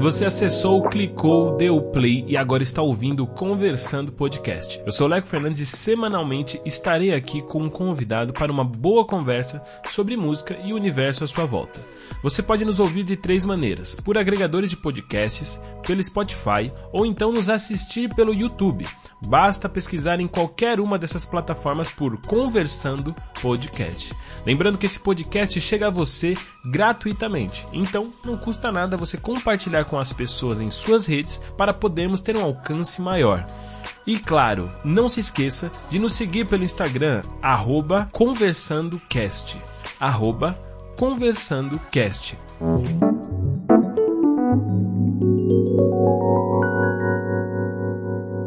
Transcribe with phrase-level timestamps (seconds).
[0.00, 4.82] Você acessou, clicou, deu play e agora está ouvindo o Conversando Podcast.
[4.86, 9.04] Eu sou o Leco Fernandes e semanalmente estarei aqui com um convidado para uma boa
[9.04, 11.78] conversa sobre música e o universo à sua volta.
[12.22, 17.32] Você pode nos ouvir de três maneiras: por agregadores de podcasts, pelo Spotify ou então
[17.32, 18.86] nos assistir pelo YouTube.
[19.26, 24.14] Basta pesquisar em qualquer uma dessas plataformas por Conversando Podcast.
[24.46, 29.98] Lembrando que esse podcast chega a você gratuitamente, então não custa nada você compartilhar com
[29.98, 33.44] as pessoas em suas redes para podermos ter um alcance maior.
[34.06, 37.22] E claro, não se esqueça de nos seguir pelo Instagram,
[38.12, 39.60] conversandocast.
[40.96, 42.38] Conversandocast.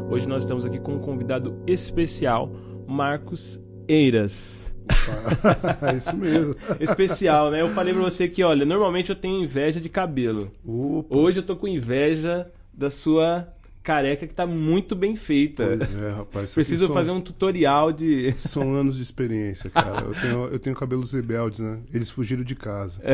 [0.09, 2.49] Hoje nós estamos aqui com um convidado especial,
[2.87, 4.72] Marcos Eiras.
[5.81, 6.55] é isso mesmo.
[6.79, 7.61] Especial, né?
[7.61, 10.51] Eu falei pra você que, olha, normalmente eu tenho inveja de cabelo.
[10.65, 11.15] Opa.
[11.17, 13.47] Hoje eu tô com inveja da sua
[13.83, 15.65] careca que tá muito bem feita.
[15.77, 16.53] Pois é, rapaz.
[16.53, 18.31] Preciso aqui fazer são, um tutorial de.
[18.37, 20.01] São anos de experiência, cara.
[20.05, 21.79] Eu tenho, eu tenho cabelos rebeldes, né?
[21.93, 23.01] Eles fugiram de casa.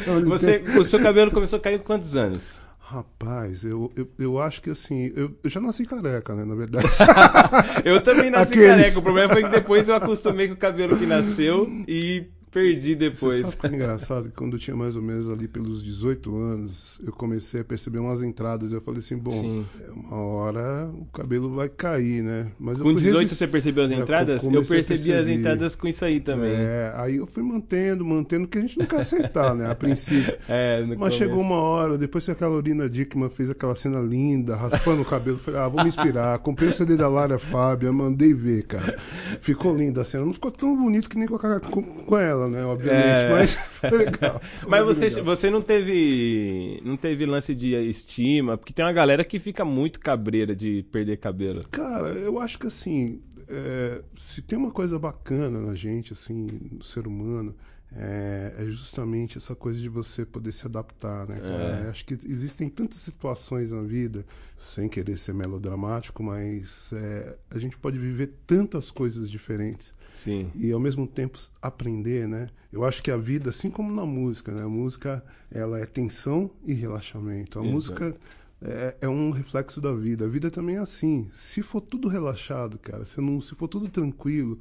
[0.00, 2.54] Então, eles Você, têm- o seu cabelo começou a cair com quantos anos?
[2.90, 5.12] Rapaz, eu, eu, eu acho que assim.
[5.14, 6.42] Eu, eu já nasci careca, né?
[6.42, 6.88] Na verdade.
[7.84, 8.68] Eu também nasci Aqueles.
[8.70, 8.98] careca.
[8.98, 12.96] O problema foi que depois eu acostumei com o cabelo que nasceu e perdi Você
[13.10, 13.40] depois.
[13.40, 17.00] sabe que é engraçado que quando eu tinha mais ou menos ali pelos 18 anos,
[17.04, 18.72] eu comecei a perceber umas entradas.
[18.72, 19.66] Eu falei assim, bom, Sim.
[19.86, 22.50] é uma hora o cabelo vai cair, né?
[22.58, 24.44] Mas Com fui 18 resist- você percebeu as É, entradas?
[24.44, 26.52] Eu percebi as entradas com isso aí também.
[26.54, 29.70] É, aí eu fui mantendo, mantendo, que a gente quer aceitar, né?
[29.70, 30.36] A princípio.
[30.48, 31.16] É, Mas começo.
[31.18, 35.36] chegou uma hora, depois que a Carolina Dickman fez aquela cena linda, raspando o cabelo,
[35.38, 36.38] falei, ah, vou me inspirar.
[36.38, 38.96] Comprei o CD da Lara Fábia, mandei ver, cara.
[39.40, 40.24] Ficou linda a cena.
[40.24, 42.62] Não ficou tão bonito que nem com, a- com- com ela, né?
[42.64, 43.30] Obviamente, É.
[43.30, 44.40] mas foi legal.
[44.68, 45.24] Mas Foi você, legal.
[45.24, 49.98] você não teve não teve lance de estima, porque tem uma galera que fica muito
[49.98, 51.62] cabreira de perder cabelo.
[51.70, 56.84] Cara, eu acho que assim, é, se tem uma coisa bacana na gente, assim, no
[56.84, 57.56] ser humano,
[57.94, 61.40] é, é justamente essa coisa de você poder se adaptar, né?
[61.84, 61.88] É.
[61.88, 64.24] Acho que existem tantas situações na vida,
[64.56, 70.50] sem querer ser melodramático, mas é, a gente pode viver tantas coisas diferentes Sim.
[70.54, 72.48] e ao mesmo tempo aprender, né?
[72.70, 74.62] Eu acho que a vida, assim como na música, né?
[74.62, 77.58] A música, ela é tensão e relaxamento.
[77.58, 77.74] A Exato.
[77.74, 78.16] música
[78.60, 80.26] é, é um reflexo da vida.
[80.26, 81.28] A vida também é assim.
[81.32, 84.58] Se for tudo relaxado, cara, se, não, se for tudo tranquilo,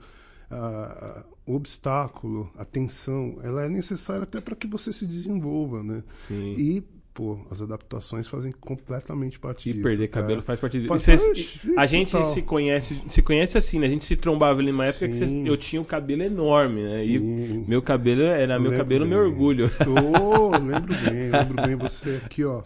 [0.50, 6.04] a- o obstáculo, a tensão, ela é necessária até para que você se desenvolva, né?
[6.14, 6.56] Sim.
[6.58, 6.84] E,
[7.18, 9.84] pô, as adaptações fazem completamente parte E disso.
[9.84, 10.24] perder cara.
[10.28, 10.88] cabelo faz parte disso.
[10.88, 12.28] Faz- E cê- Oxi, a gente total.
[12.30, 13.88] se conhece, se conhece assim, né?
[13.88, 15.48] A gente se trombava ali numa época que cê- Sim.
[15.48, 17.04] eu tinha o cabelo enorme, né?
[17.06, 17.66] E Sim.
[17.68, 19.28] meu cabelo era meu Lembro cabelo, meu bem.
[19.32, 19.72] orgulho.
[19.88, 22.62] Ô, lembro bem, lembro bem você aqui, ó,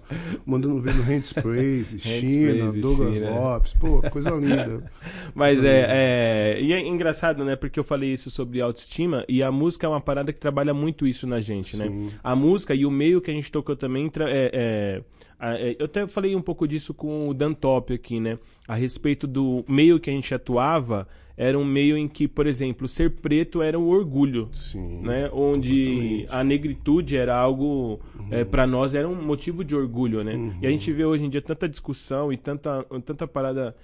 [0.46, 3.30] mandando ver no Handsprays, China, Handsprays, Douglas China.
[3.32, 4.84] Lopes, pô, coisa linda.
[5.34, 5.94] Mas Coisa é, linda.
[5.94, 6.62] é.
[6.62, 7.56] E é engraçado, né?
[7.56, 11.08] Porque eu falei isso sobre autoestima e a música é uma parada que trabalha muito
[11.08, 11.88] isso na gente, né?
[11.88, 12.10] Sim.
[12.22, 14.12] A música e o meio que a gente tocou também.
[14.28, 15.04] é- é-
[15.40, 18.38] a- é- eu até falei um pouco disso com o Dan Top aqui, né?
[18.68, 21.08] A respeito do meio que a gente atuava,
[21.38, 24.48] era um meio em que, por exemplo, ser preto era um orgulho.
[24.52, 25.02] Sim.
[25.02, 25.30] Né?
[25.34, 30.36] Onde a negritude era algo, é, para nós, era um motivo de orgulho, né?
[30.62, 33.76] E a gente vê hoje em dia tanta discussão e tanta, tanta parada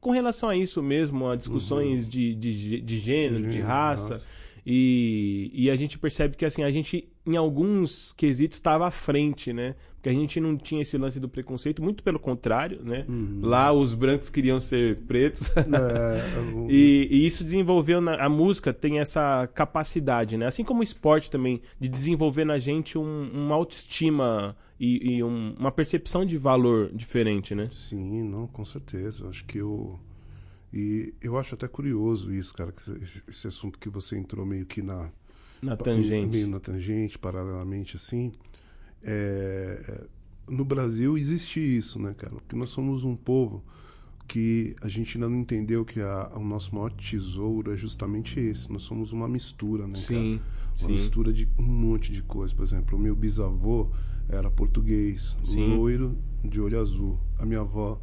[0.00, 4.14] com relação a isso mesmo, a discussões de, de, gê- de gênero, de, raça.
[4.14, 4.26] raça.
[4.64, 9.52] E, e a gente percebe que assim, a gente, em alguns quesitos, estava à frente,
[9.52, 9.74] né?
[10.02, 13.06] Porque a gente não tinha esse lance do preconceito, muito pelo contrário, né?
[13.40, 15.48] Lá os brancos queriam ser pretos.
[15.56, 15.62] É,
[16.56, 20.46] o- E, e isso desenvolveu na, a música tem essa capacidade, né?
[20.46, 25.54] Assim como o esporte também, de desenvolver na gente um, uma autoestima e, e um-
[25.56, 27.68] uma percepção de valor diferente, né?
[27.70, 29.28] Sim, não, com certeza.
[29.28, 30.00] Acho que eu.
[30.72, 34.66] E eu acho até curioso isso, cara, que esse, esse assunto que você entrou meio
[34.66, 35.10] que na.
[35.62, 36.28] Na tangente.
[36.28, 38.32] Meio na tangente, paralelamente assim.
[39.02, 40.04] É,
[40.48, 42.34] no Brasil existe isso, né, cara?
[42.34, 43.62] Porque nós somos um povo
[44.28, 48.72] que a gente ainda não entendeu que a- o nosso maior tesouro é justamente esse.
[48.72, 50.24] Nós somos uma mistura, né, Sim, cara?
[50.80, 50.92] Uma sim.
[50.94, 52.54] mistura de um monte de coisa.
[52.54, 53.90] Por exemplo, o meu bisavô
[54.28, 55.68] era português, Sim.
[55.68, 57.18] loiro, de olho azul.
[57.38, 58.00] A minha avó,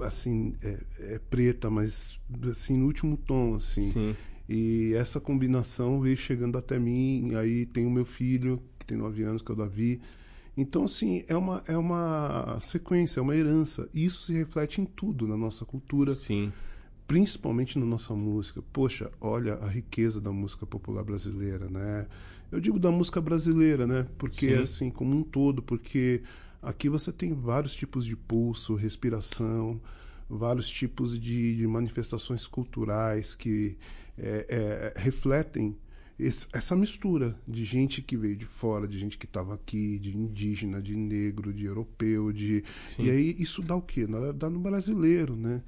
[0.00, 0.78] assim, é,
[1.14, 3.82] é preta, mas assim, no último tom, assim.
[3.82, 4.14] Sim.
[4.48, 7.34] E essa combinação veio chegando até mim.
[7.34, 10.00] Aí tem o meu filho, que tem nove anos, que é o Davi.
[10.56, 13.88] Então, assim, é uma, é uma sequência, é uma herança.
[13.92, 16.52] E isso se reflete em tudo na nossa cultura, Sim.
[17.06, 18.62] principalmente na nossa música.
[18.72, 22.06] Poxa, olha a riqueza da música popular brasileira, né?
[22.50, 24.06] Eu digo da música brasileira, né?
[24.16, 24.62] Porque, Sim.
[24.62, 26.22] assim, como um todo, porque
[26.66, 29.80] Aqui você tem vários tipos de pulso, respiração,
[30.28, 33.78] vários tipos de, de manifestações culturais que
[34.18, 35.76] é, é, refletem
[36.18, 40.16] esse, essa mistura de gente que veio de fora, de gente que estava aqui, de
[40.16, 43.04] indígena, de negro, de europeu, de Sim.
[43.04, 44.06] e aí isso dá o quê?
[44.34, 45.62] Dá no brasileiro, né?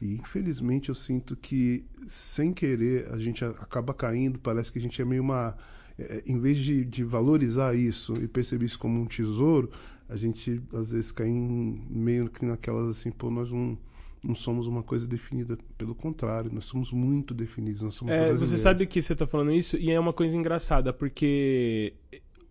[0.00, 5.00] E infelizmente eu sinto que sem querer a gente acaba caindo, parece que a gente
[5.00, 5.56] é meio uma
[5.98, 9.70] é, em vez de, de valorizar isso e perceber isso como um tesouro,
[10.08, 13.78] a gente às vezes cai em, meio que naquelas assim, pô, nós não
[14.22, 15.58] não somos uma coisa definida.
[15.76, 17.82] Pelo contrário, nós somos muito definidos.
[17.82, 20.92] Nós somos é, você sabe que você está falando isso e é uma coisa engraçada,
[20.92, 21.94] porque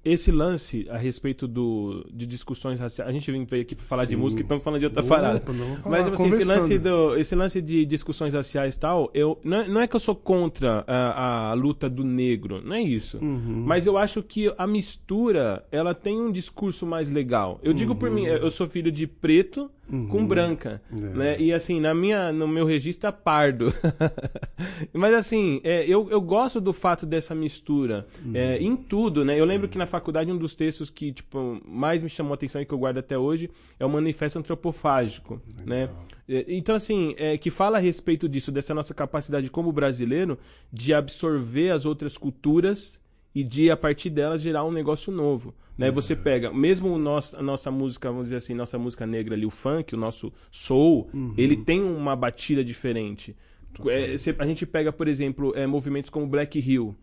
[0.03, 3.07] esse lance a respeito do, de discussões raciais.
[3.07, 4.09] A gente veio aqui para falar Sim.
[4.09, 5.43] de música e estamos falando de outra Opa, parada.
[5.85, 9.67] Mas assim, esse, lance do, esse lance de discussões raciais e tal, eu, não, é,
[9.67, 13.19] não é que eu sou contra a, a luta do negro, não é isso.
[13.19, 13.63] Uhum.
[13.65, 17.59] Mas eu acho que a mistura ela tem um discurso mais legal.
[17.61, 17.99] Eu digo uhum.
[17.99, 20.07] por mim, eu sou filho de preto uhum.
[20.07, 20.95] com branca, é.
[20.95, 21.39] né?
[21.39, 23.73] E assim, na minha, no meu registro é pardo.
[24.93, 28.31] Mas assim, é, eu, eu gosto do fato dessa mistura uhum.
[28.33, 29.39] é, em tudo, né?
[29.39, 32.61] Eu lembro que na faculdade um dos textos que tipo mais me chamou a atenção
[32.61, 33.49] e que eu guardo até hoje
[33.79, 35.41] é o Manifesto Antropofágico?
[35.65, 35.67] Legal.
[35.67, 35.89] né?
[36.47, 40.39] Então assim, é, que fala a respeito disso, dessa nossa capacidade como brasileiro
[40.71, 43.00] de absorver as outras culturas
[43.33, 45.53] e de a partir delas gerar um negócio novo.
[45.77, 45.89] Né?
[45.89, 45.95] Uhum.
[45.95, 49.45] Você pega, mesmo o nosso, a nossa música, vamos dizer assim, nossa música negra ali,
[49.45, 51.33] o funk, o nosso soul, uhum.
[51.37, 53.35] ele tem uma batida diferente.
[53.87, 56.95] É, a gente pega, por exemplo, é, movimentos como Black Hill.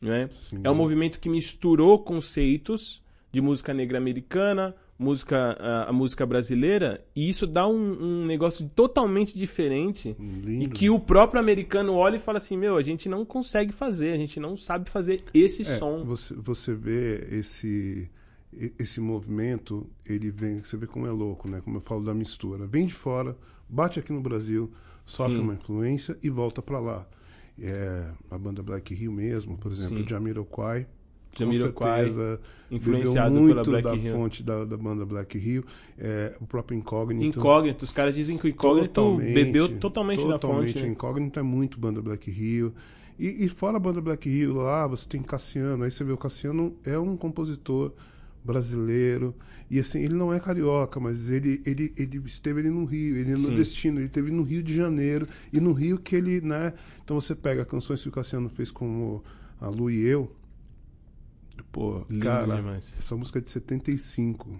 [0.00, 0.28] Né?
[0.62, 7.04] É um movimento que misturou conceitos de música negra americana, música, a, a, música brasileira,
[7.14, 10.16] e isso dá um, um negócio totalmente diferente.
[10.18, 10.64] Lindo.
[10.64, 14.12] E que o próprio americano olha e fala assim: Meu, a gente não consegue fazer,
[14.12, 16.04] a gente não sabe fazer esse é, som.
[16.04, 18.10] Você, você vê esse,
[18.78, 21.60] esse movimento, ele vem, você vê como é louco, né?
[21.62, 22.66] Como eu falo da mistura.
[22.66, 23.36] Vem de fora,
[23.68, 24.70] bate aqui no Brasil,
[25.04, 25.42] sofre Sim.
[25.42, 27.06] uma influência e volta para lá.
[27.58, 30.08] É, a banda Black Hill mesmo, por exemplo, Sim.
[30.08, 30.86] Jamiroquai
[31.38, 32.06] Jamiroquai,
[32.70, 34.14] influenciado muito pela Black da Hill.
[34.14, 35.64] fonte da, da banda Black Hill,
[35.98, 37.38] é, o próprio Incógnito.
[37.38, 40.40] Incógnito, os caras dizem que o Incógnito totalmente, bebeu totalmente, totalmente da fonte.
[40.40, 40.88] Totalmente, né?
[40.88, 42.72] Incógnito é muito banda Black Hill.
[43.18, 46.18] E, e, fora a banda Black Hill, lá você tem Cassiano, aí você vê o
[46.18, 47.92] Cassiano é um compositor
[48.44, 49.34] brasileiro.
[49.68, 53.32] E assim, ele não é carioca, mas ele, ele, ele esteve ali no Rio, ele
[53.32, 55.26] no destino, ele esteve no Rio de Janeiro.
[55.52, 56.72] E no Rio que ele, né?
[57.02, 59.24] Então você pega canções que o Cassiano fez como
[59.60, 60.30] a Lu e eu,
[61.64, 62.94] Pô, Lindo cara, demais.
[62.98, 64.58] essa música é de 75.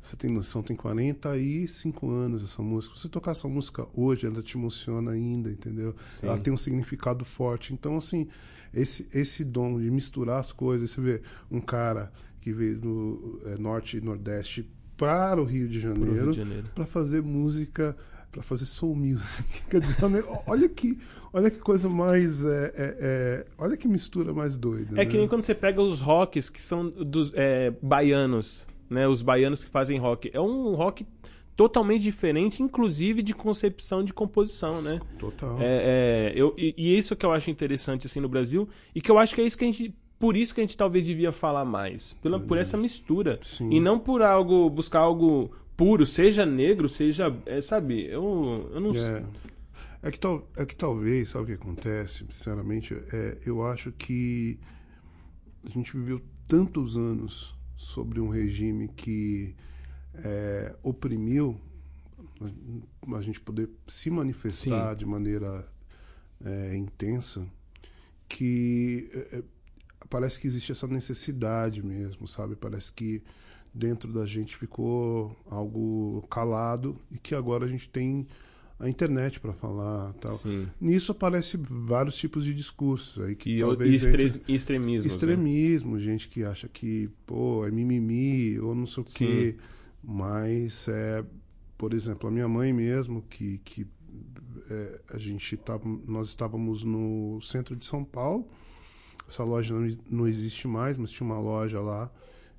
[0.00, 2.94] Você tem noção, tem 45 anos essa música.
[2.94, 5.94] Você tocar essa música hoje, ela te emociona ainda, entendeu?
[6.06, 6.26] Sim.
[6.26, 7.72] Ela tem um significado forte.
[7.72, 8.28] Então, assim,
[8.72, 13.56] esse, esse dom de misturar as coisas, você vê um cara que veio do é,
[13.56, 16.68] norte e nordeste para o Rio de Janeiro, Janeiro.
[16.74, 17.96] para fazer música
[18.34, 19.62] para fazer soul music.
[19.70, 20.98] Quer dizer, olha que,
[21.32, 22.44] olha que coisa mais.
[22.44, 24.92] É, é, é, olha que mistura mais doida.
[24.92, 25.06] É né?
[25.06, 29.06] que nem quando você pega os rocks que são dos é, baianos, né?
[29.06, 30.30] Os baianos que fazem rock.
[30.34, 31.06] É um rock
[31.54, 35.00] totalmente diferente, inclusive de concepção de composição, né?
[35.16, 35.56] Total.
[35.60, 39.08] É, é, eu, e, e isso que eu acho interessante assim no Brasil e que
[39.08, 41.30] eu acho que é isso que a gente por isso que a gente talvez devia
[41.30, 43.38] falar mais, pela, por essa mistura.
[43.42, 43.70] Sim.
[43.70, 47.36] E não por algo, buscar algo puro, seja negro, seja.
[47.46, 48.94] É, sabe, eu, eu não é.
[48.94, 49.24] sei.
[50.02, 54.60] É que, tal, é que talvez, sabe o que acontece, sinceramente, é, eu acho que
[55.64, 59.56] a gente viveu tantos anos sobre um regime que
[60.16, 61.58] é, oprimiu
[63.16, 64.98] a gente poder se manifestar Sim.
[64.98, 65.64] de maneira
[66.44, 67.46] é, intensa,
[68.28, 69.42] que é, é,
[70.10, 72.56] parece que existe essa necessidade mesmo, sabe?
[72.56, 73.22] Parece que
[73.74, 78.26] dentro da gente ficou algo calado e que agora a gente tem
[78.78, 80.30] a internet para falar tal.
[80.30, 80.68] Sim.
[80.80, 84.54] Nisso aparece vários tipos de discursos aí que e talvez estre entre...
[84.54, 85.14] extremismo, né?
[85.14, 86.00] extremismo, né?
[86.00, 89.56] gente que acha que pô é mimimi ou não sei o quê,
[90.02, 91.24] mas é,
[91.76, 93.86] por exemplo, a minha mãe mesmo que que
[94.70, 98.48] é, a gente tava, nós estávamos no centro de São Paulo.
[99.28, 102.10] Essa loja não, não existe mais, mas tinha uma loja lá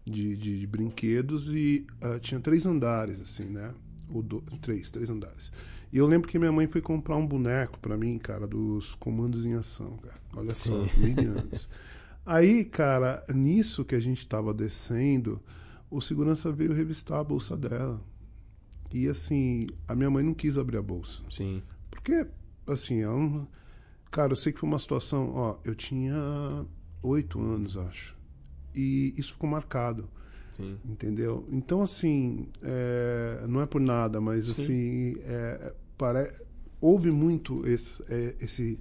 [0.06, 3.74] de, de, de brinquedos e uh, tinha três andares, assim, né?
[4.10, 5.52] Ou do, três, três andares.
[5.92, 9.46] E eu lembro que minha mãe foi comprar um boneco para mim, cara, dos comandos
[9.46, 10.20] em ação, cara.
[10.36, 11.70] Olha só, mil anos.
[12.26, 15.42] Aí, cara, nisso que a gente tava descendo,
[15.90, 18.02] o segurança veio revistar a bolsa dela.
[18.92, 21.24] E assim, a minha mãe não quis abrir a bolsa.
[21.30, 21.62] Sim.
[21.90, 22.28] Porque,
[22.68, 23.48] assim, ela não...
[24.12, 26.16] cara, eu sei que foi uma situação, ó, eu tinha
[27.02, 28.15] oito anos, acho.
[28.76, 30.10] E isso ficou marcado.
[30.52, 30.78] Sim.
[30.86, 31.46] Entendeu?
[31.52, 34.52] Então, assim, é, não é por nada, mas Sim.
[34.64, 36.32] assim, é, pare...
[36.80, 38.80] houve muito esse, é, esse,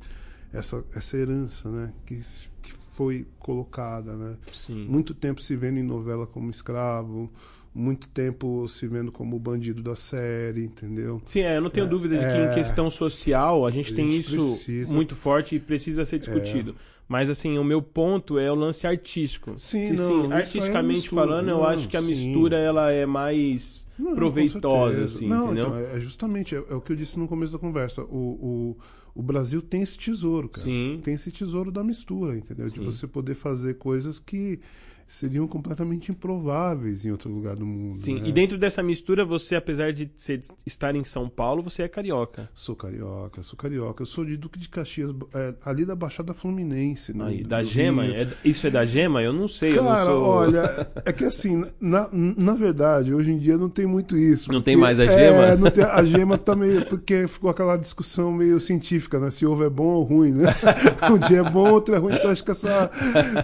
[0.52, 1.92] essa, essa herança, né?
[2.06, 2.16] Que,
[2.62, 4.36] que foi colocada, né?
[4.52, 4.86] Sim.
[4.86, 7.28] Muito tempo se vendo em novela como escravo,
[7.74, 11.20] muito tempo se vendo como bandido da série, entendeu?
[11.24, 12.54] Sim, é, eu não tenho É, dúvida de que em é.
[12.54, 14.92] questão social a gente A tem gente isso precisa.
[14.92, 14.94] É.
[14.94, 16.76] muito forte e precisa ser discutido.
[17.06, 19.54] Mas assim, o meu ponto é o lance artístico.
[19.58, 21.22] Sim, Que, não, sim, é artisticamente mistura.
[21.26, 22.06] falando, eu Não, acho que a sim.
[22.08, 25.64] mistura ela é mais Não, proveitosa, assim, não, entendeu?
[25.68, 28.02] Então, é, é justamente, é, é o que eu disse no começo da conversa.
[28.04, 28.76] O, o,
[29.14, 30.64] o Brasil tem esse tesouro, cara.
[30.64, 30.98] Sim.
[31.02, 32.66] Tem esse tesouro da mistura, entendeu?
[32.68, 34.58] De você poder fazer coisas que
[35.06, 37.98] seriam completamente improváveis em outro lugar do mundo.
[37.98, 38.28] Sim, né?
[38.28, 42.48] e dentro dessa mistura, você, apesar de ser- estar em São Paulo, você é carioca.
[42.54, 44.02] Sou carioca, sou carioca.
[44.02, 47.12] Eu sou de Duque de Caxias, é, ali da Baixada Fluminense.
[47.12, 48.04] no- Aí, da Gema?
[48.06, 49.22] É- isso é da Gema?
[49.22, 50.22] Eu não sei, eu não Cara, sou.
[50.24, 54.52] olha, é que assim, na, na verdade, hoje em dia não tem muito isso.
[54.52, 55.56] Não tem mais a É, gema?
[55.56, 56.86] não tem- a gema tá meio.
[56.86, 59.30] Porque ficou aquela discussão meio científica, né?
[59.30, 60.44] Se ovo é bom ou ruim, né?
[61.12, 62.14] Um dia é bom, outro é ruim.
[62.14, 62.90] Então acho que essa.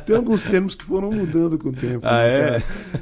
[0.04, 2.06] Tem alguns termos que foram mudando com o tempo.
[2.06, 2.56] Ah, né,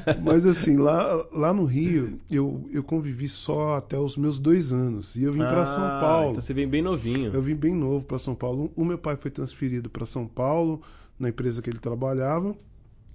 [0.07, 0.15] é?
[0.23, 5.17] Mas assim, lá, lá no Rio, eu, eu convivi só até os meus dois anos.
[5.17, 6.31] E eu vim pra São Ah, Paulo.
[6.33, 7.33] Então você vem bem novinho.
[7.33, 8.71] Eu vim bem novo para São Paulo.
[8.77, 10.81] O meu pai foi transferido para São Paulo,
[11.19, 12.55] na empresa que ele trabalhava.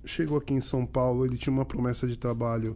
[0.05, 2.75] Chegou aqui em São Paulo, ele tinha uma promessa de trabalho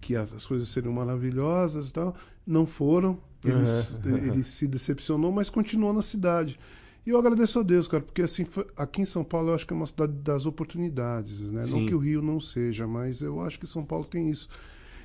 [0.00, 2.14] que as as coisas seriam maravilhosas e tal.
[2.46, 3.18] Não foram.
[3.44, 6.58] Ele, s- ele se decepcionou, mas continuou na cidade.
[7.06, 8.46] E eu agradeço a Deus, cara, porque assim,
[8.76, 11.62] aqui em São Paulo eu acho que é uma cidade das oportunidades, né?
[11.62, 11.80] Sim.
[11.80, 14.48] Não que o Rio não seja, mas eu acho que São Paulo tem isso.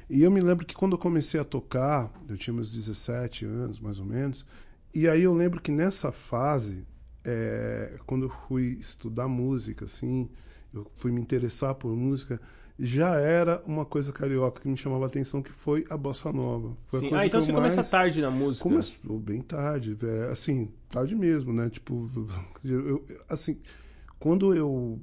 [0.09, 3.79] E eu me lembro que quando eu comecei a tocar, eu tinha meus 17 anos,
[3.79, 4.45] mais ou menos,
[4.93, 6.85] e aí eu lembro que nessa fase,
[7.29, 10.27] é, quando eu fui estudar música, assim,
[10.73, 12.39] eu fui me interessar por música,
[12.81, 16.75] já era uma coisa carioca que me chamava a atenção, que foi a bossa nova.
[16.87, 17.09] Foi Sim.
[17.13, 18.63] Ah, então você eu começa mais- tarde na música.
[18.63, 21.69] Começou bem tarde, é, assim, tarde mesmo, né?
[21.69, 22.09] Tipo,
[22.63, 23.57] eu, assim,
[24.19, 24.99] quando eu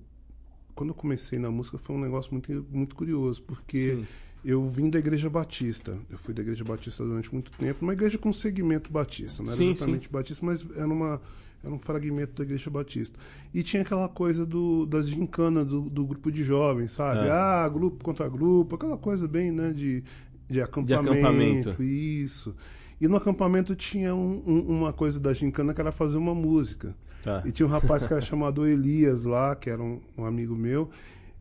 [0.75, 4.06] quando eu comecei na música foi um negócio muito muito curioso, porque Sim.
[4.45, 5.99] eu vim da igreja batista.
[6.11, 9.56] Eu fui da igreja batista durante muito tempo, uma igreja com segmento batista, não era
[9.59, 11.21] Sim, exatamente batista, mas era uma
[11.66, 13.18] era um fragmento da igreja batista.
[13.52, 17.26] E tinha aquela coisa do, das gincanas do, do grupo de jovens, sabe?
[17.26, 17.30] É.
[17.30, 20.02] Ah, grupo contra grupo, aquela coisa bem, né, de,
[20.49, 21.11] de acampamento.
[21.11, 21.82] acampamento.
[21.82, 22.54] Isso.
[23.00, 26.94] E no acampamento tinha um- um- uma coisa da gincana que era fazer uma música.
[27.23, 27.42] Tá.
[27.44, 30.88] E tinha um rapaz que era chamado Elias lá, que era um, um amigo meu.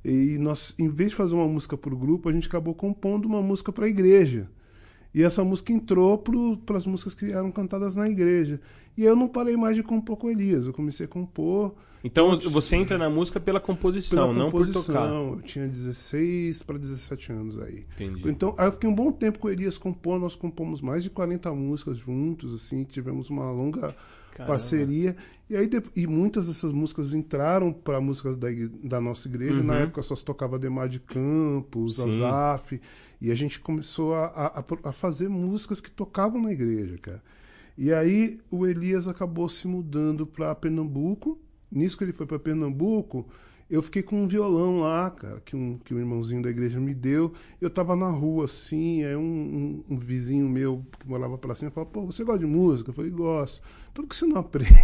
[0.03, 3.25] E nós, em vez de fazer uma música para o grupo, a gente acabou compondo
[3.25, 4.47] uma música para a igreja.
[5.15, 8.59] E essa música entrou para as músicas que eram cantadas na igreja.
[8.97, 10.65] E eu não parei mais de compor com Elias.
[10.65, 15.07] Eu comecei a compor Então você entra na música pela composição, pela não por tocar.
[15.07, 15.33] composição.
[15.35, 17.85] Eu tinha 16 para 17 anos aí.
[17.95, 18.29] Entendi.
[18.29, 21.09] Então, aí eu fiquei um bom tempo com o Elias compondo, nós compomos mais de
[21.09, 23.95] 40 músicas juntos, assim, tivemos uma longa
[24.35, 24.53] Caramba.
[24.53, 25.15] parceria.
[25.49, 28.47] E aí e muitas dessas músicas entraram para a música da,
[28.83, 29.63] da nossa igreja.
[29.63, 29.79] Na Uhum.
[29.79, 32.23] época só se tocava Demar de Campos, Sim.
[32.23, 32.79] Azaf,
[33.21, 37.23] e a gente começou a, a- a fazer músicas que tocavam na igreja, cara.
[37.77, 41.39] E aí o Elias acabou se mudando para Pernambuco.
[41.71, 43.27] Nisso que ele foi para Pernambuco,
[43.69, 46.93] eu fiquei com um violão lá, cara, que um, que um irmãozinho da igreja me
[46.93, 47.33] deu.
[47.59, 51.71] Eu tava na rua, assim, aí um, um- um vizinho meu que morava pra cima
[51.71, 52.91] falou, pô, você gosta de música?
[52.91, 53.61] Eu falei, gosto.
[53.93, 54.73] Por que você não aprende?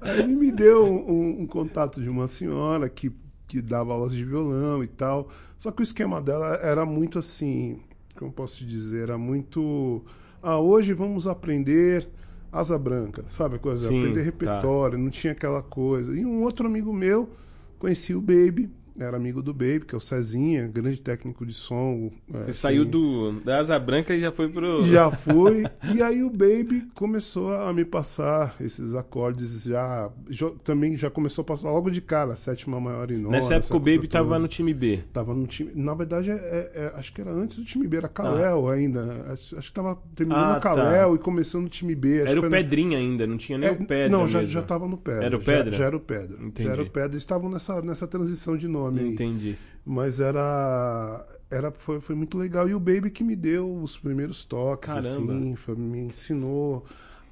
[0.00, 3.12] aí ele me deu um, um contato de uma senhora que,
[3.46, 5.28] que dava aulas de violão e tal.
[5.56, 7.80] Só que o esquema dela era muito assim,
[8.16, 10.04] como posso te dizer, era muito...
[10.42, 12.08] Ah, hoje vamos aprender
[12.52, 13.88] asa branca, sabe a coisa?
[13.88, 14.24] Sim, aprender tá.
[14.26, 16.14] repertório, não tinha aquela coisa.
[16.14, 17.30] E um outro amigo meu,
[17.78, 22.10] conheci o Baby, era amigo do Baby, que é o Cezinha, grande técnico de som.
[22.32, 24.82] é, Você assim, saiu do, da Asa Branca e já foi pro.
[24.92, 25.64] Já fui.
[25.94, 31.42] e aí o Baby começou a me passar esses acordes já, já- também já começou
[31.42, 33.36] a passar logo de cara, sétima maior e nona.
[33.36, 34.38] Nessa época o Baby coisa tava toda.
[34.40, 35.00] no time B.
[35.12, 35.70] Tava no time.
[35.74, 38.10] Na verdade, é, é- acho que era antes do time B, era Ah.
[38.10, 39.24] Caléu ainda.
[39.32, 40.74] Acho, acho que tava terminando Ah, a tá.
[40.74, 42.18] Caléu e começando o time B.
[42.20, 44.08] Era o Pedrinha ainda, não tinha nem é, o Pedra.
[44.10, 44.52] Não, já, mesmo.
[44.52, 45.24] já tava no Pedra.
[45.24, 45.76] Era o Já- Pedra?
[45.76, 46.36] Já, era o Pedra.
[46.42, 46.62] Entendi.
[46.68, 47.08] Já era o Pedra.
[47.12, 49.08] Eles estavam nessa, nessa transição de nome aí.
[49.12, 49.56] Entendi.
[49.84, 51.26] Mas era.
[51.50, 52.68] era foi, foi muito legal.
[52.68, 55.32] E o Baby que me deu os primeiros toques, Caramba.
[55.34, 56.84] assim, foi- me ensinou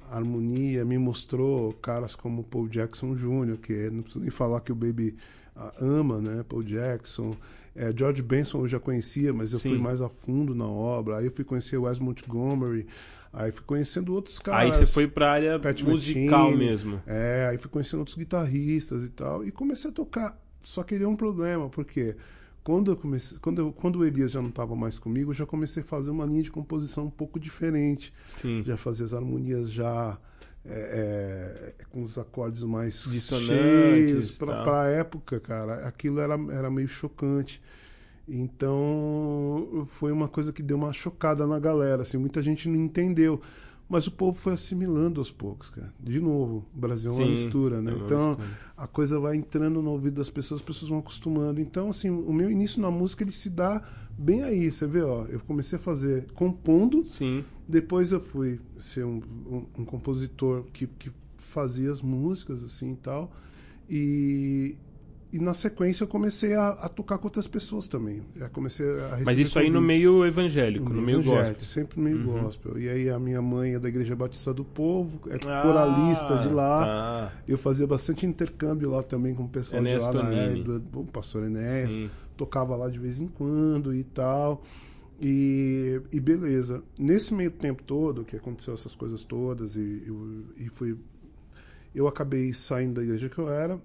[0.09, 4.75] harmonia, me mostrou caras como Paul Jackson Jr., que não preciso nem falar que o
[4.75, 5.15] Baby
[5.55, 6.43] ah, ama, né?
[6.47, 7.35] Paul Jackson.
[7.73, 9.69] É, George Benson eu já conhecia, mas eu Sim.
[9.69, 11.17] fui mais a fundo na obra.
[11.17, 12.85] Aí eu fui conhecer Wes Montgomery.
[13.31, 14.61] Aí fui conhecendo outros caras.
[14.61, 16.65] Aí você foi pra área Pat musical Metheny.
[16.65, 17.01] mesmo.
[17.07, 19.45] É, aí fui conhecendo outros guitarristas e tal.
[19.45, 20.37] E comecei a tocar.
[20.61, 22.15] Só que ele é um problema, porque
[22.63, 25.45] quando eu comecei, quando, eu, quando o Elias já não estava mais comigo, eu já
[25.45, 28.13] comecei a fazer uma linha de composição um pouco diferente.
[28.25, 28.63] Sim.
[28.63, 30.17] Já fazia as harmonias já
[30.63, 34.37] é, é, com os acordes mais Dissonantes.
[34.37, 37.61] Para a época, cara, aquilo era, era meio chocante.
[38.27, 42.03] Então foi uma coisa que deu uma chocada na galera.
[42.03, 43.41] Assim, muita gente não entendeu.
[43.91, 45.93] Mas o povo foi assimilando aos poucos, cara.
[45.99, 47.91] De novo, o Brasil é uma Sim, mistura, né?
[47.91, 48.47] é uma então mistura.
[48.77, 51.59] a coisa vai entrando no ouvido das pessoas, as pessoas vão acostumando.
[51.59, 53.83] Então, assim, o meu início na música ele se dá
[54.17, 54.71] bem aí.
[54.71, 57.43] Você vê, ó, eu comecei a fazer compondo, Sim.
[57.67, 62.95] depois eu fui ser um, um, um compositor que, que fazia as músicas, assim e
[62.95, 63.29] tal.
[63.89, 64.77] E,
[65.33, 68.21] e na sequência eu comecei a, a tocar com outras pessoas também.
[68.35, 71.65] Eu comecei a Mas isso aí no meio evangélico, no, meio evangélico, gospel.
[71.65, 72.41] Sempre no meio Uhum.
[72.43, 72.77] gospel.
[72.77, 76.49] E aí a minha mãe é da Igreja Batista do Povo, é Ah, coralista de
[76.49, 76.85] lá.
[76.85, 77.33] Tá.
[77.47, 81.43] Eu fazia bastante intercâmbio lá também com o pessoal Enéas de lá, época, o pastor
[81.45, 81.93] Enéas.
[81.93, 82.09] Sim.
[82.35, 84.63] Tocava lá de vez em quando e tal.
[85.21, 86.83] E, e beleza.
[86.97, 90.97] Nesse meio tempo todo, que aconteceu essas coisas todas, e, eu, e fui.
[91.93, 93.79] Eu acabei saindo da igreja que eu era,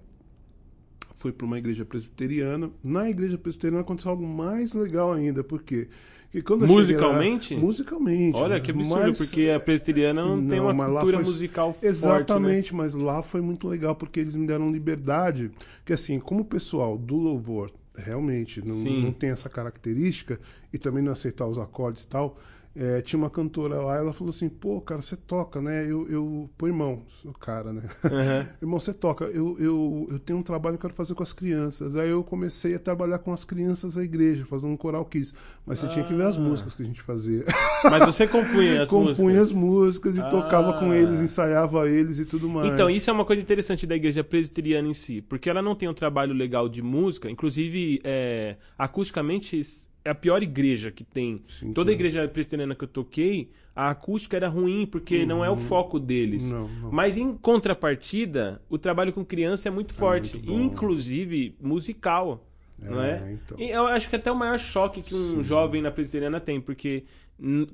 [1.16, 2.70] fui para uma igreja presbiteriana.
[2.84, 5.88] Na igreja presbiteriana aconteceu algo mais legal ainda, por quê?
[6.32, 7.54] Porque cheguei lá- Musicalmente?
[7.56, 8.36] musicalmente.
[8.36, 8.60] Olha né?
[8.60, 11.72] que absurdo, Mas- porque a presbiteriana não, tem Não, uma mas lá cultura foi- musical
[11.72, 11.90] forte, né?
[11.90, 15.50] Exatamente, mas lá foi muito legal porque eles me deram liberdade.
[15.84, 20.38] Que assim, como o pessoal do louvor realmente não, não tem essa característica
[20.70, 22.38] e também não aceitar os acordes e tal.
[22.78, 25.84] É, tinha uma cantora lá, ela falou assim, pô, cara, você toca, né?
[25.90, 27.82] Eu, eu pô, irmão, sou cara, né?
[28.04, 28.48] Aham.
[28.60, 29.24] Irmão, você toca.
[29.24, 31.96] Eu, eu, eu tenho um trabalho que eu quero fazer com as crianças.
[31.96, 35.32] Aí eu comecei a trabalhar com as crianças da igreja, fazendo um coral kiss.
[35.64, 36.40] Mas você tinha que ver as Ah.
[36.40, 37.44] músicas que a gente fazia.
[37.84, 39.40] Mas você compunha as Compunha músicas.
[39.40, 40.28] as músicas e Ah.
[40.28, 42.72] tocava com eles, ensaiava eles e tudo mais.
[42.72, 45.88] Então, isso é uma coisa interessante da igreja presbiteriana em si, porque ela não tem
[45.88, 49.60] um trabalho legal de música, inclusive, é, acusticamente,
[50.06, 51.42] é a pior igreja que tem.
[51.48, 51.94] Sim, Toda então.
[51.98, 56.44] igreja presbiteriana que eu toquei, a acústica era ruim, porque não é o foco deles.
[56.52, 56.60] Uhum.
[56.62, 56.90] Não, não.
[56.92, 60.60] Mas em contrapartida, o trabalho com criança é muito forte, muito bom.
[60.60, 62.46] inclusive musical.
[62.78, 63.32] não é?
[63.32, 63.58] então.
[63.58, 67.04] E eu acho que até o maior choque que um jovem na presbiteriana tem, porque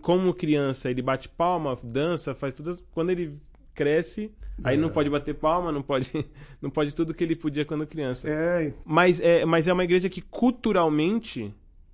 [0.01, 2.77] como criança ele bate palma, dança, faz tudo.
[2.93, 3.39] Quando ele
[3.75, 4.31] cresce,
[4.65, 4.79] aí É.
[4.79, 6.11] não pode bater palma, não pode,
[6.61, 8.29] não pode tudo que ele podia quando criança.
[8.29, 11.53] É, Mas é, mas é uma igreja que culturalmente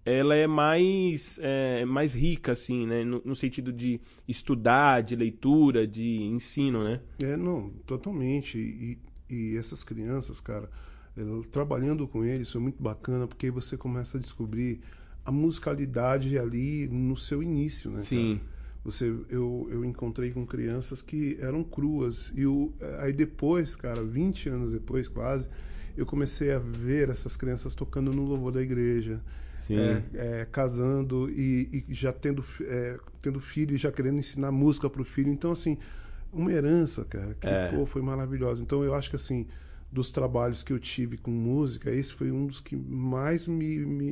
[0.09, 3.05] ela é mais, é, mais rica, assim, né?
[3.05, 7.01] No, no sentido de estudar, de leitura, de ensino, né?
[7.23, 8.59] é, não, totalmente.
[8.59, 10.71] E, e essas crianças, cara,
[11.17, 14.81] eu- trabalhando com eles, isso é muito bacana, porque aí você começa a descobrir
[15.25, 18.01] a musicalidade ali no seu início, né?
[18.01, 18.37] Sim.
[18.39, 18.59] cara?
[18.85, 22.33] Você, eu, eu encontrei com crianças que eram cruas.
[22.35, 25.51] E o, aí depois, cara, 20 anos depois, quase,
[25.99, 29.21] eu comecei a ver essas crianças tocando no louvor da igreja.
[29.71, 34.89] É, é, casando e, e já tendo, é, tendo filho e já querendo ensinar música
[34.89, 35.31] pro filho.
[35.31, 35.77] Então, assim,
[36.33, 37.69] uma herança, cara, que É.
[37.69, 38.63] pô, foi maravilhosa.
[38.63, 39.47] Então, eu acho que, assim,
[39.93, 44.11] dos trabalhos que eu tive com música, esse foi um dos que mais me, me,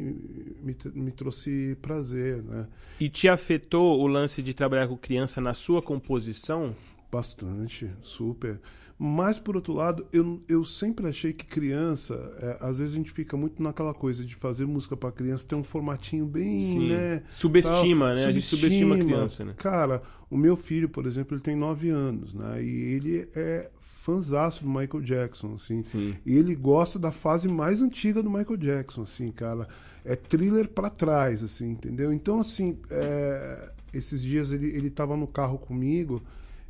[0.63, 2.67] me, me trouxe prazer, né?
[3.01, 6.77] E te afetou o lance de trabalhar com criança na sua composição?
[7.11, 8.61] Bastante, super.
[8.99, 13.13] Mas, por outro lado, eu, eu sempre achei que criança, é, às vezes a gente
[13.13, 17.23] fica muito naquela coisa de fazer música para criança, ter um formatinho bem, né?
[17.31, 18.15] Subestima, tal.
[18.15, 18.25] né?
[18.25, 19.55] A gente subestima a criança, né?
[19.59, 22.63] Cara, o meu filho, por exemplo, ele tem nove anos, né?
[22.63, 23.71] E ele é
[24.07, 25.83] fãzaço do Michael Jackson, assim.
[25.83, 26.15] Sim.
[26.25, 29.69] E ele gosta da fase mais antiga do Michael Jackson, assim, cara.
[30.05, 32.13] É thriller pra trás, assim, entendeu?
[32.13, 36.23] Então, assim, é, esses dias ele, ele tava no carro comigo,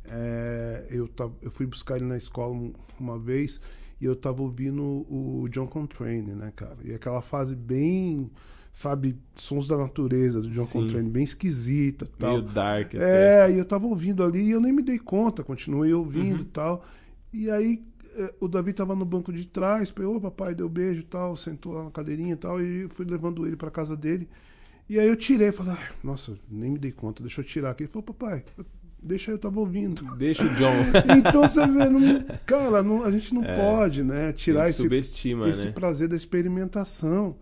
[0.09, 3.59] é, eu, tava, eu fui buscar ele na escola um- uma vez
[3.99, 6.77] e eu tava ouvindo o John Coltrane, né, cara?
[6.83, 8.29] E aquela fase bem,
[8.71, 10.81] sabe, sons da natureza do John Sim.
[10.81, 12.37] Coltrane, bem esquisita e tal.
[12.37, 13.45] Meio dark até.
[13.47, 16.45] É, e eu tava ouvindo ali e eu nem me dei conta, continuei ouvindo e
[16.45, 16.83] tal.
[17.33, 17.83] E aí
[18.15, 21.73] eh, o Davi tava no banco de trás, pegou, papai, deu beijo e tal, sentou
[21.73, 24.27] lá na cadeirinha e tal, e eu fui levando ele pra casa dele.
[24.89, 27.83] E aí eu tirei, falei, "Ai, nossa, nem me dei conta, deixa eu tirar aqui.
[27.83, 28.43] Ele falou, papai,
[29.01, 30.03] deixa eu tava ouvindo.
[30.15, 30.73] Deixa o John.
[31.17, 33.55] então você vê, não- cara, não- a gente não É.
[33.55, 35.71] pode, né, tirar esse, subestima, esse né?
[35.71, 37.35] prazer da experimentação